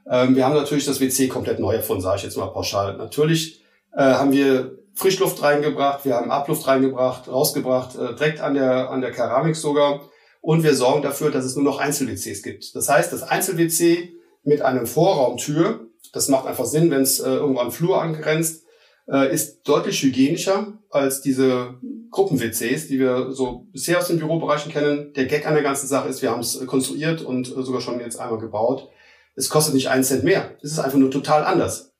Ähm, 0.08 0.36
wir 0.36 0.46
haben 0.46 0.54
natürlich 0.54 0.86
das 0.86 1.00
WC 1.00 1.28
komplett 1.28 1.58
neu 1.58 1.74
erfunden, 1.74 2.04
sage 2.04 2.18
ich 2.18 2.24
jetzt 2.24 2.38
mal 2.38 2.46
pauschal. 2.52 2.98
Natürlich 2.98 3.64
äh, 3.98 4.04
haben 4.04 4.32
wir 4.32 4.78
Frischluft 4.94 5.42
reingebracht, 5.42 6.06
wir 6.06 6.14
haben 6.14 6.30
Abluft 6.30 6.68
reingebracht, 6.68 7.28
rausgebracht, 7.28 7.96
äh, 7.96 8.14
direkt 8.14 8.42
an 8.42 8.54
der, 8.54 8.92
an 8.92 9.02
der 9.02 9.10
Keramik 9.10 9.56
sogar. 9.56 10.02
Und 10.42 10.62
wir 10.62 10.76
sorgen 10.76 11.02
dafür, 11.02 11.32
dass 11.32 11.46
es 11.46 11.56
nur 11.56 11.66
noch 11.66 11.80
Einzel-WCs 11.80 12.44
gibt. 12.44 12.76
Das 12.76 12.90
heißt, 12.90 13.12
das 13.12 13.24
Einzel-WC 13.24 14.14
mit 14.44 14.62
einem 14.62 14.86
Vorraumtür, 14.86 15.88
das 16.14 16.28
macht 16.28 16.46
einfach 16.46 16.66
Sinn, 16.66 16.92
wenn 16.92 17.02
es 17.02 17.20
äh, 17.20 17.28
irgendwo 17.28 17.62
an 17.62 17.72
Flur 17.72 18.00
angrenzt, 18.00 18.66
äh, 19.12 19.34
ist 19.34 19.68
deutlich 19.68 20.04
hygienischer 20.04 20.79
als 20.90 21.22
diese 21.22 21.76
Gruppen-WCs, 22.12 22.88
die 22.88 23.00
wir 23.00 23.32
so 23.32 23.68
bisher 23.72 24.00
aus 24.00 24.08
den 24.08 24.20
Bürobereichen 24.20 24.72
kennen. 24.72 25.14
Der 25.14 25.26
Gag 25.26 25.46
an 25.46 25.54
der 25.54 25.64
ganzen 25.64 25.88
Sache 25.88 26.10
ist, 26.10 26.22
wir 26.22 26.32
haben 26.32 26.40
es 26.40 26.66
konstruiert 26.66 27.22
und 27.22 27.46
sogar 27.46 27.82
schon 27.82 28.00
jetzt 28.00 28.20
einmal 28.20 28.40
gebaut. 28.40 28.90
Es 29.36 29.50
kostet 29.50 29.76
nicht 29.76 29.90
einen 29.90 30.04
Cent 30.04 30.24
mehr. 30.24 30.58
Es 30.62 30.72
ist 30.72 30.80
einfach 30.80 30.98
nur 30.98 31.12
total 31.12 31.44
anders. 31.44 31.94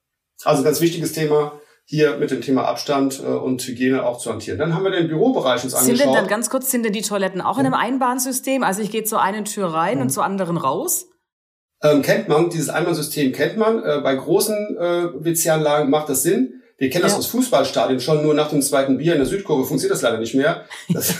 Also 0.44 0.64
ganz 0.64 0.82
wichtiges 0.82 1.14
Thema, 1.14 1.60
hier 1.86 2.18
mit 2.18 2.32
dem 2.32 2.42
Thema 2.42 2.66
Abstand 2.66 3.20
äh, 3.20 3.26
und 3.26 3.62
Hygiene 3.62 4.06
auch 4.06 4.20
zu 4.20 4.30
hantieren. 4.30 4.60
Dann 4.60 4.74
haben 4.74 4.84
wir 4.84 4.92
den 4.92 5.08
Bürobereich 5.08 5.64
uns 5.64 5.74
angeschaut. 5.74 5.98
Sind 5.98 6.06
denn 6.06 6.14
dann 6.14 6.28
ganz 6.28 6.50
kurz, 6.50 6.70
sind 6.70 6.84
denn 6.84 6.94
die 6.94 7.02
Toiletten 7.02 7.42
auch 7.42 7.58
in 7.58 7.66
einem 7.66 7.74
Einbahnsystem? 7.74 8.64
Also 8.64 8.82
ich 8.82 8.92
gehe 8.92 9.04
zur 9.04 9.22
einen 9.22 9.46
Tür 9.46 9.74
rein 9.74 9.98
mhm. 9.98 10.04
und 10.04 10.10
zur 10.10 10.24
anderen 10.24 10.58
raus? 10.58 11.08
Ähm, 11.82 12.02
kennt 12.02 12.28
man, 12.28 12.50
dieses 12.50 12.70
Einbahnsystem 12.70 13.32
kennt 13.32 13.58
man. 13.58 13.84
Äh, 13.84 14.02
bei 14.04 14.16
großen 14.16 14.78
äh, 14.78 15.26
WC-Anlagen 15.26 15.90
macht 15.90 16.10
das 16.10 16.24
Sinn. 16.24 16.59
Wir 16.80 16.90
kennen 16.90 17.04
das 17.04 17.14
aus 17.14 17.28
Fußballstadien 17.28 18.00
schon, 18.00 18.24
nur 18.24 18.34
nach 18.34 18.50
dem 18.50 18.62
zweiten 18.62 18.98
Bier 18.98 19.12
in 19.12 19.20
der 19.20 19.28
Südkurve 19.28 19.66
funktioniert 19.66 19.94
das 19.94 20.02
leider 20.02 20.18
nicht 20.18 20.34
mehr. 20.34 20.64
Das, 20.88 21.14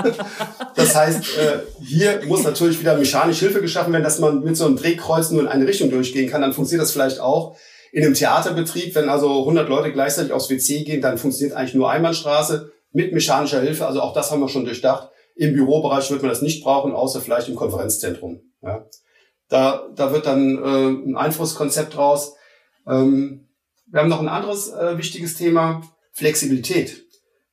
das 0.76 0.94
heißt, 0.94 1.24
äh, 1.36 1.58
hier 1.84 2.22
muss 2.26 2.42
natürlich 2.42 2.80
wieder 2.80 2.96
mechanisch 2.96 3.38
Hilfe 3.38 3.60
geschaffen 3.60 3.92
werden, 3.92 4.02
dass 4.02 4.18
man 4.18 4.40
mit 4.42 4.56
so 4.56 4.64
einem 4.64 4.76
Drehkreuz 4.76 5.30
nur 5.30 5.42
in 5.42 5.48
eine 5.48 5.66
Richtung 5.66 5.90
durchgehen 5.90 6.30
kann. 6.30 6.40
Dann 6.40 6.54
funktioniert 6.54 6.84
das 6.84 6.92
vielleicht 6.92 7.20
auch. 7.20 7.54
In 7.92 8.02
einem 8.02 8.14
Theaterbetrieb, 8.14 8.94
wenn 8.94 9.10
also 9.10 9.40
100 9.40 9.68
Leute 9.68 9.92
gleichzeitig 9.92 10.32
aufs 10.32 10.48
WC 10.48 10.84
gehen, 10.84 11.02
dann 11.02 11.18
funktioniert 11.18 11.54
eigentlich 11.54 11.74
nur 11.74 11.90
Einbahnstraße 11.90 12.72
mit 12.92 13.12
mechanischer 13.12 13.60
Hilfe. 13.60 13.86
Also 13.86 14.00
auch 14.00 14.14
das 14.14 14.30
haben 14.30 14.40
wir 14.40 14.48
schon 14.48 14.64
durchdacht. 14.64 15.10
Im 15.36 15.52
Bürobereich 15.52 16.10
wird 16.10 16.22
man 16.22 16.30
das 16.30 16.40
nicht 16.40 16.64
brauchen, 16.64 16.92
außer 16.92 17.20
vielleicht 17.20 17.50
im 17.50 17.56
Konferenzzentrum. 17.56 18.40
Ja. 18.62 18.86
Da, 19.50 19.86
da 19.94 20.12
wird 20.12 20.24
dann 20.24 20.56
äh, 20.56 21.10
ein 21.10 21.16
Einflusskonzept 21.16 21.98
raus. 21.98 22.36
Ähm, 22.88 23.43
wir 23.94 24.00
haben 24.00 24.08
noch 24.08 24.20
ein 24.20 24.28
anderes 24.28 24.72
äh, 24.72 24.98
wichtiges 24.98 25.36
Thema, 25.36 25.82
Flexibilität. 26.10 27.04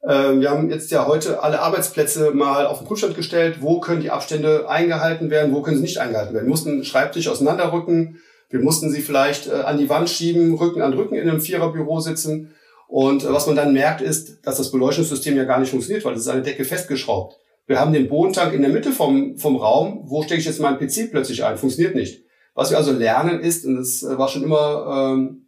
Äh, 0.02 0.40
wir 0.40 0.50
haben 0.50 0.72
jetzt 0.72 0.90
ja 0.90 1.06
heute 1.06 1.44
alle 1.44 1.62
Arbeitsplätze 1.62 2.32
mal 2.32 2.66
auf 2.66 2.80
den 2.80 2.88
Prüfstand 2.88 3.16
gestellt. 3.16 3.58
Wo 3.62 3.80
können 3.80 4.02
die 4.02 4.10
Abstände 4.10 4.68
eingehalten 4.68 5.30
werden, 5.30 5.54
wo 5.54 5.62
können 5.62 5.78
sie 5.78 5.84
nicht 5.84 6.00
eingehalten 6.00 6.34
werden? 6.34 6.46
Wir 6.46 6.50
mussten 6.50 6.84
Schreibtisch 6.84 7.28
auseinanderrücken. 7.28 8.18
Wir 8.50 8.60
mussten 8.60 8.90
sie 8.90 9.02
vielleicht 9.02 9.50
äh, 9.50 9.52
an 9.52 9.78
die 9.78 9.88
Wand 9.88 10.10
schieben, 10.10 10.56
Rücken 10.56 10.82
an 10.82 10.94
Rücken 10.94 11.14
in 11.14 11.30
einem 11.30 11.42
Viererbüro 11.42 12.00
sitzen. 12.00 12.56
Und 12.88 13.24
äh, 13.24 13.32
was 13.32 13.46
man 13.46 13.56
dann 13.56 13.72
merkt, 13.72 14.02
ist, 14.02 14.40
dass 14.44 14.58
das 14.58 14.72
Beleuchtungssystem 14.72 15.38
ja 15.38 15.44
gar 15.44 15.60
nicht 15.60 15.70
funktioniert, 15.70 16.04
weil 16.06 16.16
es 16.16 16.22
ist 16.22 16.28
an 16.28 16.42
der 16.42 16.54
Decke 16.54 16.66
festgeschraubt. 16.66 17.38
Wir 17.68 17.80
haben 17.80 17.94
den 17.94 18.10
Bodentank 18.10 18.54
in 18.54 18.64
der 18.64 18.72
Mitte 18.72 18.94
vom, 18.94 19.38
vom 19.38 19.58
Raum. 19.58 20.06
Wo 20.06 20.24
stecke 20.24 20.40
ich 20.40 20.48
jetzt 20.48 20.60
meinen 20.60 20.80
PC 20.80 21.12
plötzlich 21.12 21.44
ein? 21.44 21.60
Funktioniert 21.60 21.94
nicht. 21.94 22.24
Was 22.56 22.72
wir 22.72 22.78
also 22.78 22.94
lernen 22.94 23.42
ist, 23.42 23.64
und 23.64 23.76
das 23.76 24.02
äh, 24.02 24.18
war 24.18 24.28
schon 24.28 24.42
immer 24.42 25.14
ähm, 25.14 25.41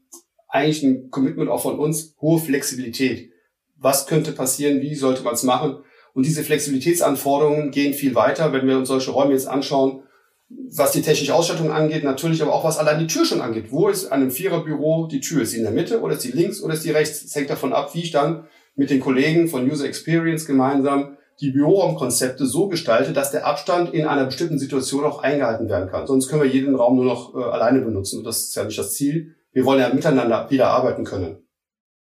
eigentlich 0.53 0.83
ein 0.83 1.09
Commitment 1.09 1.49
auch 1.49 1.61
von 1.61 1.79
uns, 1.79 2.15
hohe 2.21 2.39
Flexibilität. 2.39 3.31
Was 3.77 4.05
könnte 4.05 4.31
passieren? 4.31 4.81
Wie 4.81 4.95
sollte 4.95 5.23
man 5.23 5.33
es 5.33 5.43
machen? 5.43 5.77
Und 6.13 6.25
diese 6.25 6.43
Flexibilitätsanforderungen 6.43 7.71
gehen 7.71 7.93
viel 7.93 8.13
weiter. 8.13 8.53
Wenn 8.53 8.67
wir 8.67 8.77
uns 8.77 8.87
solche 8.87 9.11
Räume 9.11 9.33
jetzt 9.33 9.47
anschauen, 9.47 10.03
was 10.49 10.91
die 10.91 11.01
technische 11.01 11.33
Ausstattung 11.33 11.71
angeht, 11.71 12.03
natürlich 12.03 12.43
aber 12.43 12.53
auch 12.53 12.63
was 12.63 12.77
allein 12.77 12.99
die 12.99 13.07
Tür 13.07 13.25
schon 13.25 13.41
angeht. 13.41 13.71
Wo 13.71 13.89
ist 13.89 14.05
an 14.05 14.21
einem 14.21 14.31
Viererbüro 14.31 15.07
die 15.07 15.21
Tür? 15.21 15.41
Ist 15.41 15.51
sie 15.51 15.57
in 15.57 15.63
der 15.63 15.71
Mitte 15.71 16.01
oder 16.01 16.13
ist 16.13 16.21
sie 16.21 16.31
links 16.31 16.61
oder 16.61 16.75
ist 16.75 16.83
sie 16.83 16.91
rechts? 16.91 17.23
Das 17.23 17.35
hängt 17.35 17.49
davon 17.49 17.73
ab, 17.73 17.95
wie 17.95 18.03
ich 18.03 18.11
dann 18.11 18.45
mit 18.75 18.91
den 18.91 18.99
Kollegen 18.99 19.47
von 19.47 19.69
User 19.69 19.85
Experience 19.85 20.45
gemeinsam 20.45 21.17
die 21.41 21.49
Büroraumkonzepte 21.49 22.45
so 22.45 22.67
gestalte, 22.67 23.11
dass 23.11 23.31
der 23.31 23.47
Abstand 23.47 23.91
in 23.91 24.05
einer 24.05 24.25
bestimmten 24.25 24.59
Situation 24.59 25.03
auch 25.03 25.23
eingehalten 25.23 25.67
werden 25.67 25.89
kann. 25.89 26.05
Sonst 26.05 26.27
können 26.27 26.43
wir 26.43 26.49
jeden 26.49 26.75
Raum 26.75 26.95
nur 26.95 27.05
noch 27.05 27.33
äh, 27.35 27.43
alleine 27.43 27.81
benutzen. 27.81 28.19
Und 28.19 28.25
das 28.25 28.43
ist 28.43 28.55
ja 28.55 28.63
nicht 28.63 28.77
das 28.77 28.93
Ziel. 28.93 29.35
Wir 29.53 29.65
wollen 29.65 29.79
ja 29.79 29.93
miteinander 29.93 30.49
wieder 30.49 30.67
arbeiten 30.67 31.05
können. 31.05 31.37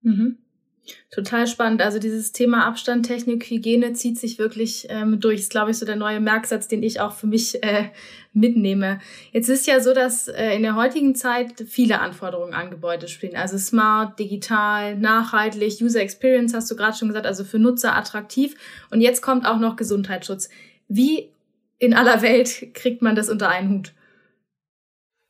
Mhm. 0.02 0.38
Total 1.10 1.48
spannend. 1.48 1.82
Also 1.82 1.98
dieses 1.98 2.32
Thema 2.32 2.66
Abstand, 2.68 3.08
Technik, 3.08 3.46
Hygiene 3.46 3.94
zieht 3.94 4.20
sich 4.20 4.38
wirklich 4.38 4.86
ähm, 4.90 5.20
durch. 5.20 5.40
Ist, 5.40 5.50
glaube 5.50 5.72
ich, 5.72 5.78
so 5.78 5.86
der 5.86 5.96
neue 5.96 6.20
Merksatz, 6.20 6.68
den 6.68 6.84
ich 6.84 7.00
auch 7.00 7.14
für 7.14 7.26
mich 7.26 7.64
äh, 7.64 7.86
mitnehme. 8.34 9.00
Jetzt 9.32 9.50
ist 9.50 9.66
ja 9.66 9.80
so, 9.80 9.94
dass 9.94 10.28
äh, 10.28 10.56
in 10.56 10.62
der 10.62 10.76
heutigen 10.76 11.16
Zeit 11.16 11.64
viele 11.68 12.02
Anforderungen 12.02 12.54
an 12.54 12.70
Gebäude 12.70 13.08
spielen. 13.08 13.36
Also 13.36 13.58
smart, 13.58 14.20
digital, 14.20 14.96
nachhaltig, 14.98 15.82
User 15.82 16.02
Experience 16.02 16.54
hast 16.54 16.70
du 16.70 16.76
gerade 16.76 16.96
schon 16.96 17.08
gesagt, 17.08 17.26
also 17.26 17.44
für 17.44 17.58
Nutzer 17.58 17.96
attraktiv. 17.96 18.56
Und 18.92 19.02
jetzt 19.02 19.22
kommt 19.22 19.48
auch 19.48 19.58
noch 19.58 19.78
Gesundheitsschutz. 19.78 20.50
Wie 20.88 21.30
in 21.80 21.96
aller 21.96 22.22
Welt 22.22 22.68
kriegt 22.76 23.02
man 23.02 23.16
das 23.16 23.30
unter 23.30 23.50
einen 23.50 23.70
Hut? 23.70 23.94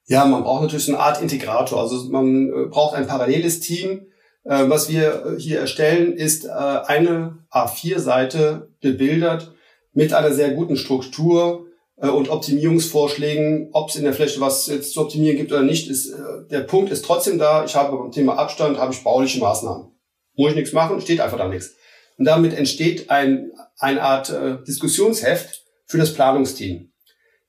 Ja, 0.07 0.25
man 0.25 0.43
braucht 0.43 0.63
natürlich 0.63 0.87
eine 0.89 0.99
Art 0.99 1.21
Integrator. 1.21 1.81
Also 1.81 2.09
man 2.09 2.49
äh, 2.49 2.65
braucht 2.67 2.95
ein 2.95 3.07
paralleles 3.07 3.59
Team, 3.59 4.07
äh, 4.45 4.69
was 4.69 4.89
wir 4.89 5.25
äh, 5.25 5.39
hier 5.39 5.59
erstellen, 5.59 6.13
ist 6.13 6.45
äh, 6.45 6.49
eine 6.49 7.39
A4-Seite 7.51 8.69
bebildert 8.79 9.53
mit 9.93 10.13
einer 10.13 10.31
sehr 10.33 10.51
guten 10.51 10.77
Struktur 10.77 11.67
und 11.95 12.29
Optimierungsvorschlägen. 12.29 13.69
Ob 13.71 13.89
es 13.89 13.95
in 13.95 14.03
der 14.03 14.11
Fläche 14.11 14.41
was 14.41 14.67
jetzt 14.67 14.91
zu 14.91 14.99
optimieren 14.99 15.37
gibt 15.37 15.53
oder 15.53 15.61
nicht, 15.61 15.89
ist 15.89 16.13
der 16.51 16.59
Punkt 16.59 16.91
ist 16.91 17.05
trotzdem 17.05 17.39
da. 17.39 17.63
Ich 17.63 17.73
habe 17.77 17.97
beim 17.97 18.11
Thema 18.11 18.37
Abstand 18.37 18.77
habe 18.77 18.91
ich 18.91 19.01
bauliche 19.01 19.39
Maßnahmen. 19.39 19.87
Muss 20.35 20.49
ich 20.49 20.55
nichts 20.57 20.73
machen, 20.73 20.99
steht 20.99 21.21
einfach 21.21 21.37
da 21.37 21.47
nichts. 21.47 21.73
Und 22.17 22.25
damit 22.25 22.53
entsteht 22.53 23.09
ein, 23.09 23.53
eine 23.79 24.01
Art 24.01 24.33
Diskussionsheft 24.67 25.63
für 25.85 25.97
das 25.97 26.13
Planungsteam. 26.13 26.91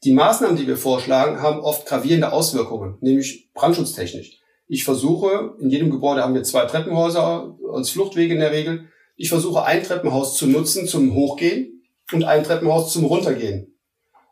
Die 0.04 0.12
Maßnahmen, 0.12 0.56
die 0.56 0.66
wir 0.66 0.76
vorschlagen, 0.76 1.40
haben 1.40 1.60
oft 1.60 1.86
gravierende 1.86 2.32
Auswirkungen, 2.32 2.98
nämlich 3.00 3.50
brandschutztechnisch. 3.54 4.40
Ich 4.68 4.84
versuche, 4.84 5.54
in 5.60 5.70
jedem 5.70 5.90
Gebäude 5.90 6.22
haben 6.22 6.34
wir 6.34 6.42
zwei 6.42 6.64
Treppenhäuser 6.66 7.56
als 7.72 7.90
Fluchtwege 7.90 8.34
in 8.34 8.40
der 8.40 8.52
Regel. 8.52 8.88
Ich 9.16 9.28
versuche 9.28 9.64
ein 9.64 9.82
Treppenhaus 9.82 10.36
zu 10.36 10.46
nutzen 10.46 10.86
zum 10.86 11.14
Hochgehen 11.14 11.82
und 12.12 12.24
ein 12.24 12.44
Treppenhaus 12.44 12.92
zum 12.92 13.04
Runtergehen, 13.04 13.74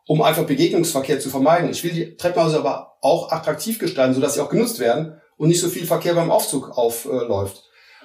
um 0.07 0.21
einfach 0.21 0.45
Begegnungsverkehr 0.45 1.19
zu 1.19 1.29
vermeiden. 1.29 1.69
Ich 1.69 1.83
will 1.83 1.91
die 1.91 2.15
Treppenhäuser 2.15 2.59
aber 2.59 2.97
auch 3.01 3.31
attraktiv 3.31 3.79
gestalten, 3.79 4.13
sodass 4.13 4.35
sie 4.35 4.41
auch 4.41 4.49
genutzt 4.49 4.79
werden 4.79 5.19
und 5.37 5.47
nicht 5.47 5.61
so 5.61 5.69
viel 5.69 5.85
Verkehr 5.85 6.13
beim 6.13 6.31
Aufzug 6.31 6.77
aufläuft. 6.77 7.63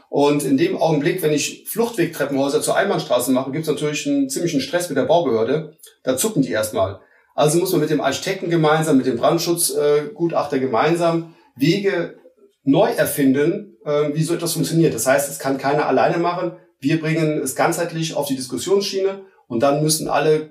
Und 0.09 0.43
in 0.43 0.57
dem 0.57 0.77
Augenblick, 0.77 1.23
wenn 1.23 1.33
ich 1.33 1.69
Fluchtwegtreppenhäuser 1.69 2.63
zur 2.63 2.77
Einbahnstraße 2.77 3.31
mache, 3.31 3.53
gibt 3.53 3.63
es 3.63 3.71
natürlich 3.71 4.07
einen 4.09 4.29
ziemlichen 4.29 4.61
Stress 4.61 4.89
mit 4.89 4.99
der 4.99 5.05
Baubehörde. 5.05 5.77
Da 6.03 6.17
zucken 6.17 6.43
die 6.43 6.51
erstmal. 6.51 7.01
Also 7.35 7.59
muss 7.59 7.73
man 7.73 7.81
mit 7.81 7.91
dem 7.91 8.01
Architekten 8.01 8.51
gemeinsam, 8.51 8.97
mit 8.97 9.07
dem 9.07 9.17
Brandschutzgutachter 9.17 10.59
gemeinsam 10.59 11.35
Wege 11.57 12.17
neu 12.65 12.91
erfinden, 12.91 13.77
äh, 13.85 14.11
wie 14.15 14.23
so 14.23 14.35
etwas 14.35 14.53
funktioniert. 14.53 14.95
Das 14.95 15.07
heißt, 15.07 15.31
es 15.31 15.39
kann 15.39 15.59
keiner 15.59 15.87
alleine 15.87 16.19
machen. 16.19 16.53
Wir 16.79 17.01
bringen 17.01 17.41
es 17.43 17.55
ganzheitlich 17.55 18.15
auf 18.15 18.27
die 18.27 18.37
Diskussionsschiene 18.37 19.23
und 19.49 19.63
dann 19.63 19.83
müssen 19.83 20.09
alle 20.09 20.51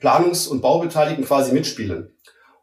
Planungs- 0.00 0.48
und 0.48 0.62
Baubeteiligten 0.62 1.24
quasi 1.24 1.52
mitspielen. 1.52 2.12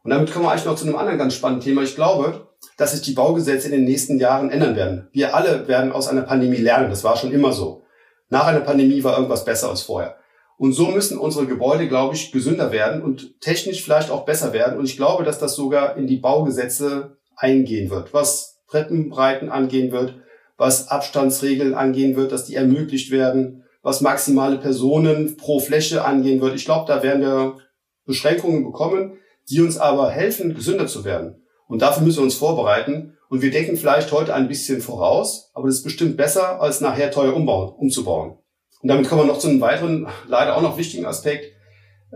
Und 0.02 0.10
damit 0.10 0.32
kommen 0.32 0.44
wir 0.44 0.50
eigentlich 0.50 0.64
noch 0.64 0.76
zu 0.76 0.86
einem 0.86 0.96
anderen 0.96 1.18
ganz 1.18 1.34
spannenden 1.34 1.64
Thema. 1.64 1.82
Ich 1.82 1.94
glaube, 1.94 2.48
dass 2.76 2.92
sich 2.92 3.02
die 3.02 3.12
Baugesetze 3.12 3.66
in 3.66 3.72
den 3.72 3.84
nächsten 3.84 4.18
Jahren 4.18 4.50
ändern 4.50 4.76
werden. 4.76 5.08
Wir 5.12 5.34
alle 5.34 5.68
werden 5.68 5.92
aus 5.92 6.08
einer 6.08 6.22
Pandemie 6.22 6.56
lernen. 6.56 6.90
Das 6.90 7.04
war 7.04 7.16
schon 7.16 7.32
immer 7.32 7.52
so. 7.52 7.82
Nach 8.28 8.46
einer 8.46 8.60
Pandemie 8.60 9.02
war 9.02 9.16
irgendwas 9.16 9.44
besser 9.44 9.68
als 9.68 9.82
vorher. 9.82 10.16
Und 10.60 10.74
so 10.74 10.88
müssen 10.88 11.16
unsere 11.16 11.46
Gebäude, 11.46 11.88
glaube 11.88 12.14
ich, 12.14 12.32
gesünder 12.32 12.70
werden 12.70 13.00
und 13.00 13.40
technisch 13.40 13.82
vielleicht 13.82 14.10
auch 14.10 14.26
besser 14.26 14.52
werden. 14.52 14.78
Und 14.78 14.84
ich 14.84 14.98
glaube, 14.98 15.24
dass 15.24 15.38
das 15.38 15.54
sogar 15.54 15.96
in 15.96 16.06
die 16.06 16.18
Baugesetze 16.18 17.16
eingehen 17.34 17.88
wird, 17.88 18.12
was 18.12 18.60
Treppenbreiten 18.68 19.48
angehen 19.48 19.90
wird, 19.90 20.16
was 20.58 20.88
Abstandsregeln 20.88 21.72
angehen 21.72 22.14
wird, 22.14 22.30
dass 22.30 22.44
die 22.44 22.56
ermöglicht 22.56 23.10
werden, 23.10 23.64
was 23.80 24.02
maximale 24.02 24.58
Personen 24.58 25.38
pro 25.38 25.60
Fläche 25.60 26.04
angehen 26.04 26.42
wird. 26.42 26.54
Ich 26.56 26.66
glaube, 26.66 26.84
da 26.86 27.02
werden 27.02 27.22
wir 27.22 27.56
Beschränkungen 28.04 28.62
bekommen, 28.62 29.16
die 29.48 29.62
uns 29.62 29.78
aber 29.78 30.10
helfen, 30.10 30.54
gesünder 30.54 30.86
zu 30.86 31.06
werden. 31.06 31.42
Und 31.68 31.80
dafür 31.80 32.02
müssen 32.02 32.18
wir 32.18 32.24
uns 32.24 32.34
vorbereiten. 32.34 33.16
Und 33.30 33.40
wir 33.40 33.50
denken 33.50 33.78
vielleicht 33.78 34.12
heute 34.12 34.34
ein 34.34 34.48
bisschen 34.48 34.82
voraus, 34.82 35.52
aber 35.54 35.68
das 35.68 35.76
ist 35.76 35.84
bestimmt 35.84 36.18
besser, 36.18 36.60
als 36.60 36.82
nachher 36.82 37.10
teuer 37.10 37.34
umbauen, 37.34 37.70
umzubauen. 37.70 38.36
Und 38.82 38.88
damit 38.88 39.08
kommen 39.08 39.22
wir 39.22 39.26
noch 39.26 39.38
zu 39.38 39.48
einem 39.48 39.60
weiteren, 39.60 40.08
leider 40.26 40.56
auch 40.56 40.62
noch 40.62 40.78
wichtigen 40.78 41.06
Aspekt. 41.06 41.52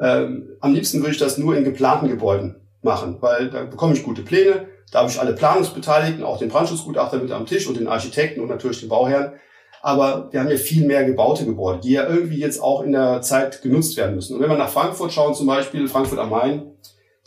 Ähm, 0.00 0.56
am 0.60 0.74
liebsten 0.74 1.00
würde 1.00 1.12
ich 1.12 1.18
das 1.18 1.38
nur 1.38 1.56
in 1.56 1.64
geplanten 1.64 2.08
Gebäuden 2.08 2.56
machen, 2.82 3.18
weil 3.20 3.50
da 3.50 3.64
bekomme 3.64 3.94
ich 3.94 4.02
gute 4.02 4.22
Pläne, 4.22 4.68
da 4.90 5.00
habe 5.00 5.10
ich 5.10 5.20
alle 5.20 5.34
Planungsbeteiligten, 5.34 6.24
auch 6.24 6.38
den 6.38 6.48
Brandschutzgutachter 6.48 7.18
mit 7.18 7.32
am 7.32 7.46
Tisch 7.46 7.66
und 7.66 7.76
den 7.76 7.88
Architekten 7.88 8.40
und 8.40 8.48
natürlich 8.48 8.80
den 8.80 8.88
Bauherrn. 8.88 9.32
Aber 9.82 10.28
wir 10.32 10.40
haben 10.40 10.48
ja 10.48 10.56
viel 10.56 10.86
mehr 10.86 11.04
gebaute 11.04 11.44
Gebäude, 11.44 11.80
die 11.80 11.92
ja 11.92 12.08
irgendwie 12.08 12.38
jetzt 12.38 12.62
auch 12.62 12.82
in 12.82 12.92
der 12.92 13.20
Zeit 13.20 13.60
genutzt 13.60 13.96
werden 13.96 14.14
müssen. 14.14 14.36
Und 14.36 14.42
wenn 14.42 14.48
wir 14.48 14.56
nach 14.56 14.70
Frankfurt 14.70 15.12
schauen, 15.12 15.34
zum 15.34 15.46
Beispiel 15.46 15.88
Frankfurt 15.88 16.18
am 16.18 16.30
Main, 16.30 16.72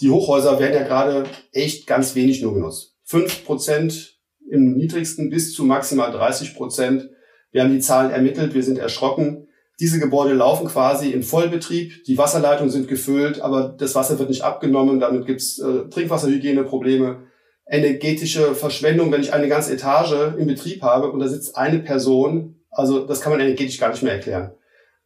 die 0.01 0.09
Hochhäuser 0.09 0.59
werden 0.59 0.73
ja 0.73 0.83
gerade 0.83 1.25
echt 1.51 1.87
ganz 1.87 2.15
wenig 2.15 2.41
nur 2.41 2.53
genutzt. 2.53 2.95
Fünf 3.03 3.45
Prozent 3.45 4.17
im 4.49 4.75
niedrigsten 4.75 5.29
bis 5.29 5.53
zu 5.53 5.65
maximal 5.65 6.11
30 6.11 6.55
Prozent. 6.55 7.09
Wir 7.51 7.63
haben 7.63 7.71
die 7.71 7.79
Zahlen 7.79 8.11
ermittelt, 8.11 8.53
wir 8.53 8.63
sind 8.63 8.77
erschrocken. 8.77 9.47
Diese 9.79 9.99
Gebäude 9.99 10.33
laufen 10.33 10.67
quasi 10.67 11.11
in 11.11 11.21
Vollbetrieb, 11.23 12.03
die 12.05 12.17
Wasserleitungen 12.17 12.71
sind 12.71 12.87
gefüllt, 12.87 13.41
aber 13.41 13.75
das 13.77 13.93
Wasser 13.93 14.17
wird 14.17 14.29
nicht 14.29 14.43
abgenommen, 14.43 14.99
damit 14.99 15.27
gibt's 15.27 15.59
äh, 15.59 15.87
Trinkwasserhygieneprobleme 15.89 17.27
energetische 17.69 18.55
Verschwendung, 18.55 19.11
wenn 19.11 19.21
ich 19.21 19.33
eine 19.33 19.47
ganze 19.47 19.73
Etage 19.73 20.35
im 20.37 20.47
Betrieb 20.47 20.81
habe 20.81 21.11
und 21.11 21.19
da 21.19 21.27
sitzt 21.27 21.57
eine 21.57 21.79
Person. 21.79 22.55
Also 22.71 23.05
das 23.05 23.21
kann 23.21 23.31
man 23.31 23.41
energetisch 23.41 23.77
gar 23.77 23.89
nicht 23.89 24.03
mehr 24.03 24.13
erklären. 24.13 24.51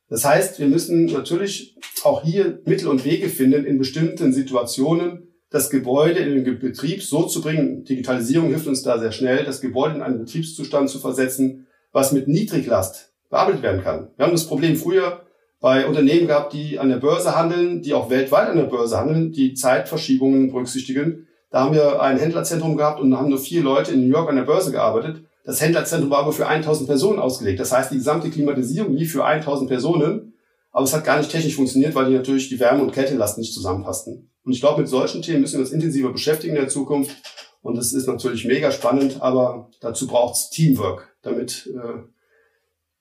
Das 0.09 0.25
heißt, 0.25 0.59
wir 0.59 0.67
müssen 0.67 1.05
natürlich 1.05 1.77
auch 2.03 2.23
hier 2.23 2.59
Mittel 2.65 2.87
und 2.87 3.05
Wege 3.05 3.29
finden, 3.29 3.65
in 3.65 3.77
bestimmten 3.77 4.33
Situationen 4.33 5.27
das 5.49 5.69
Gebäude 5.69 6.19
in 6.19 6.43
den 6.43 6.59
Betrieb 6.59 7.01
so 7.01 7.23
zu 7.23 7.41
bringen. 7.41 7.83
Digitalisierung 7.83 8.49
hilft 8.49 8.67
uns 8.67 8.83
da 8.83 8.99
sehr 8.99 9.11
schnell, 9.11 9.43
das 9.43 9.61
Gebäude 9.61 9.95
in 9.95 10.01
einen 10.01 10.19
Betriebszustand 10.19 10.89
zu 10.89 10.99
versetzen, 10.99 11.67
was 11.91 12.11
mit 12.11 12.27
Niedriglast 12.27 13.13
bearbeitet 13.29 13.61
werden 13.61 13.83
kann. 13.83 14.09
Wir 14.15 14.25
haben 14.25 14.33
das 14.33 14.47
Problem 14.47 14.75
früher 14.75 15.21
bei 15.59 15.85
Unternehmen 15.85 16.27
gehabt, 16.27 16.53
die 16.53 16.79
an 16.79 16.89
der 16.89 16.97
Börse 16.97 17.35
handeln, 17.35 17.81
die 17.81 17.93
auch 17.93 18.09
weltweit 18.09 18.49
an 18.49 18.57
der 18.57 18.63
Börse 18.63 18.97
handeln, 18.97 19.31
die 19.31 19.53
Zeitverschiebungen 19.53 20.51
berücksichtigen. 20.51 21.27
Da 21.51 21.63
haben 21.63 21.75
wir 21.75 22.01
ein 22.01 22.17
Händlerzentrum 22.17 22.77
gehabt 22.77 22.99
und 22.99 23.15
haben 23.15 23.29
nur 23.29 23.37
vier 23.37 23.61
Leute 23.61 23.91
in 23.91 24.01
New 24.01 24.13
York 24.13 24.29
an 24.29 24.37
der 24.37 24.43
Börse 24.43 24.71
gearbeitet. 24.71 25.23
Das 25.43 25.61
Händlerzentrum 25.61 26.09
war 26.09 26.19
aber 26.19 26.31
für 26.31 26.47
1000 26.47 26.87
Personen 26.87 27.19
ausgelegt. 27.19 27.59
Das 27.59 27.71
heißt, 27.71 27.91
die 27.91 27.97
gesamte 27.97 28.29
Klimatisierung 28.29 28.93
lief 28.93 29.11
für 29.11 29.25
1000 29.25 29.69
Personen. 29.69 30.33
Aber 30.71 30.85
es 30.85 30.93
hat 30.93 31.03
gar 31.03 31.17
nicht 31.17 31.31
technisch 31.31 31.55
funktioniert, 31.55 31.95
weil 31.95 32.05
die 32.05 32.15
natürlich 32.15 32.49
die 32.49 32.59
Wärme- 32.59 32.83
und 32.83 32.93
Kältelast 32.93 33.37
nicht 33.37 33.53
zusammenpassten. 33.53 34.29
Und 34.43 34.53
ich 34.53 34.61
glaube, 34.61 34.81
mit 34.81 34.89
solchen 34.89 35.21
Themen 35.21 35.41
müssen 35.41 35.55
wir 35.55 35.61
uns 35.61 35.71
intensiver 35.71 36.11
beschäftigen 36.11 36.55
in 36.55 36.61
der 36.61 36.69
Zukunft. 36.69 37.15
Und 37.61 37.77
das 37.77 37.93
ist 37.93 38.07
natürlich 38.07 38.45
mega 38.45 38.71
spannend, 38.71 39.21
aber 39.21 39.69
dazu 39.81 40.07
braucht 40.07 40.35
es 40.35 40.49
Teamwork, 40.49 41.10
damit 41.21 41.69
äh, 41.73 42.03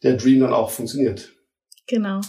der 0.03 0.17
Dream 0.17 0.41
dann 0.41 0.53
auch 0.53 0.71
funktioniert. 0.71 1.33
Genau. 1.91 2.21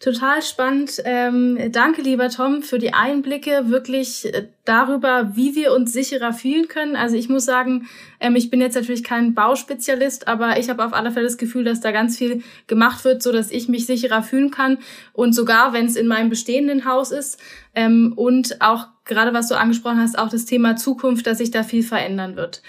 Total 0.00 0.42
spannend. 0.42 1.02
Ähm, 1.04 1.72
danke, 1.72 2.02
lieber 2.02 2.28
Tom, 2.28 2.62
für 2.62 2.78
die 2.78 2.92
Einblicke 2.92 3.62
wirklich 3.64 4.32
äh, 4.32 4.48
darüber, 4.64 5.34
wie 5.34 5.56
wir 5.56 5.72
uns 5.72 5.92
sicherer 5.92 6.32
fühlen 6.32 6.68
können. 6.68 6.94
Also 6.94 7.16
ich 7.16 7.28
muss 7.28 7.46
sagen, 7.46 7.88
ähm, 8.20 8.36
ich 8.36 8.50
bin 8.50 8.60
jetzt 8.60 8.74
natürlich 8.74 9.02
kein 9.02 9.34
Bauspezialist, 9.34 10.28
aber 10.28 10.58
ich 10.58 10.68
habe 10.68 10.84
auf 10.84 10.92
alle 10.92 11.10
Fälle 11.10 11.24
das 11.24 11.38
Gefühl, 11.38 11.64
dass 11.64 11.80
da 11.80 11.90
ganz 11.90 12.18
viel 12.18 12.42
gemacht 12.68 13.04
wird, 13.04 13.22
so 13.22 13.32
dass 13.32 13.50
ich 13.50 13.68
mich 13.68 13.86
sicherer 13.86 14.22
fühlen 14.22 14.50
kann. 14.50 14.78
Und 15.14 15.32
sogar, 15.32 15.72
wenn 15.72 15.86
es 15.86 15.96
in 15.96 16.06
meinem 16.06 16.28
bestehenden 16.28 16.84
Haus 16.84 17.10
ist 17.10 17.40
ähm, 17.74 18.12
und 18.14 18.60
auch 18.60 18.88
gerade 19.04 19.32
was 19.32 19.48
du 19.48 19.58
angesprochen 19.58 20.00
hast, 20.00 20.18
auch 20.18 20.28
das 20.28 20.44
Thema 20.44 20.76
Zukunft, 20.76 21.26
dass 21.26 21.38
sich 21.38 21.50
da 21.50 21.64
viel 21.64 21.82
verändern 21.82 22.36
wird. 22.36 22.62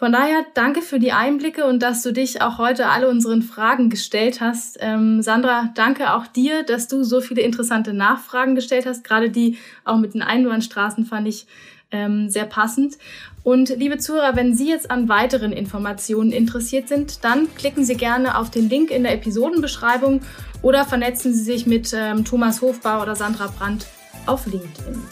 Von 0.00 0.12
daher 0.12 0.46
danke 0.54 0.80
für 0.80 0.98
die 0.98 1.12
Einblicke 1.12 1.66
und 1.66 1.82
dass 1.82 2.00
du 2.00 2.10
dich 2.10 2.40
auch 2.40 2.56
heute 2.56 2.88
alle 2.88 3.10
unseren 3.10 3.42
Fragen 3.42 3.90
gestellt 3.90 4.40
hast. 4.40 4.78
Ähm, 4.80 5.20
Sandra, 5.20 5.74
danke 5.74 6.14
auch 6.14 6.26
dir, 6.26 6.62
dass 6.62 6.88
du 6.88 7.02
so 7.04 7.20
viele 7.20 7.42
interessante 7.42 7.92
Nachfragen 7.92 8.54
gestellt 8.54 8.86
hast. 8.86 9.04
Gerade 9.04 9.28
die 9.28 9.58
auch 9.84 9.98
mit 9.98 10.14
den 10.14 10.22
Einbahnstraßen 10.22 11.04
fand 11.04 11.28
ich 11.28 11.46
ähm, 11.90 12.30
sehr 12.30 12.46
passend. 12.46 12.96
Und 13.42 13.76
liebe 13.76 13.98
Zuhörer, 13.98 14.36
wenn 14.36 14.54
Sie 14.54 14.70
jetzt 14.70 14.90
an 14.90 15.10
weiteren 15.10 15.52
Informationen 15.52 16.32
interessiert 16.32 16.88
sind, 16.88 17.22
dann 17.22 17.54
klicken 17.54 17.84
Sie 17.84 17.94
gerne 17.94 18.38
auf 18.38 18.50
den 18.50 18.70
Link 18.70 18.90
in 18.90 19.02
der 19.02 19.12
Episodenbeschreibung 19.12 20.22
oder 20.62 20.86
vernetzen 20.86 21.34
Sie 21.34 21.44
sich 21.44 21.66
mit 21.66 21.92
ähm, 21.94 22.24
Thomas 22.24 22.62
Hofbauer 22.62 23.02
oder 23.02 23.16
Sandra 23.16 23.48
Brandt 23.48 23.84
auf 24.24 24.46
LinkedIn. 24.46 25.02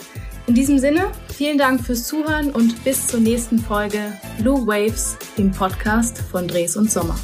In 0.49 0.55
diesem 0.55 0.79
Sinne, 0.79 1.13
vielen 1.37 1.59
Dank 1.59 1.85
fürs 1.85 2.05
Zuhören 2.05 2.51
und 2.51 2.83
bis 2.83 3.07
zur 3.07 3.21
nächsten 3.21 3.59
Folge 3.59 4.15
Blue 4.39 4.67
Waves, 4.67 5.19
dem 5.37 5.53
Podcast 5.53 6.23
von 6.23 6.49
Dres 6.49 6.75
und 6.75 6.91
Sommer. 6.91 7.19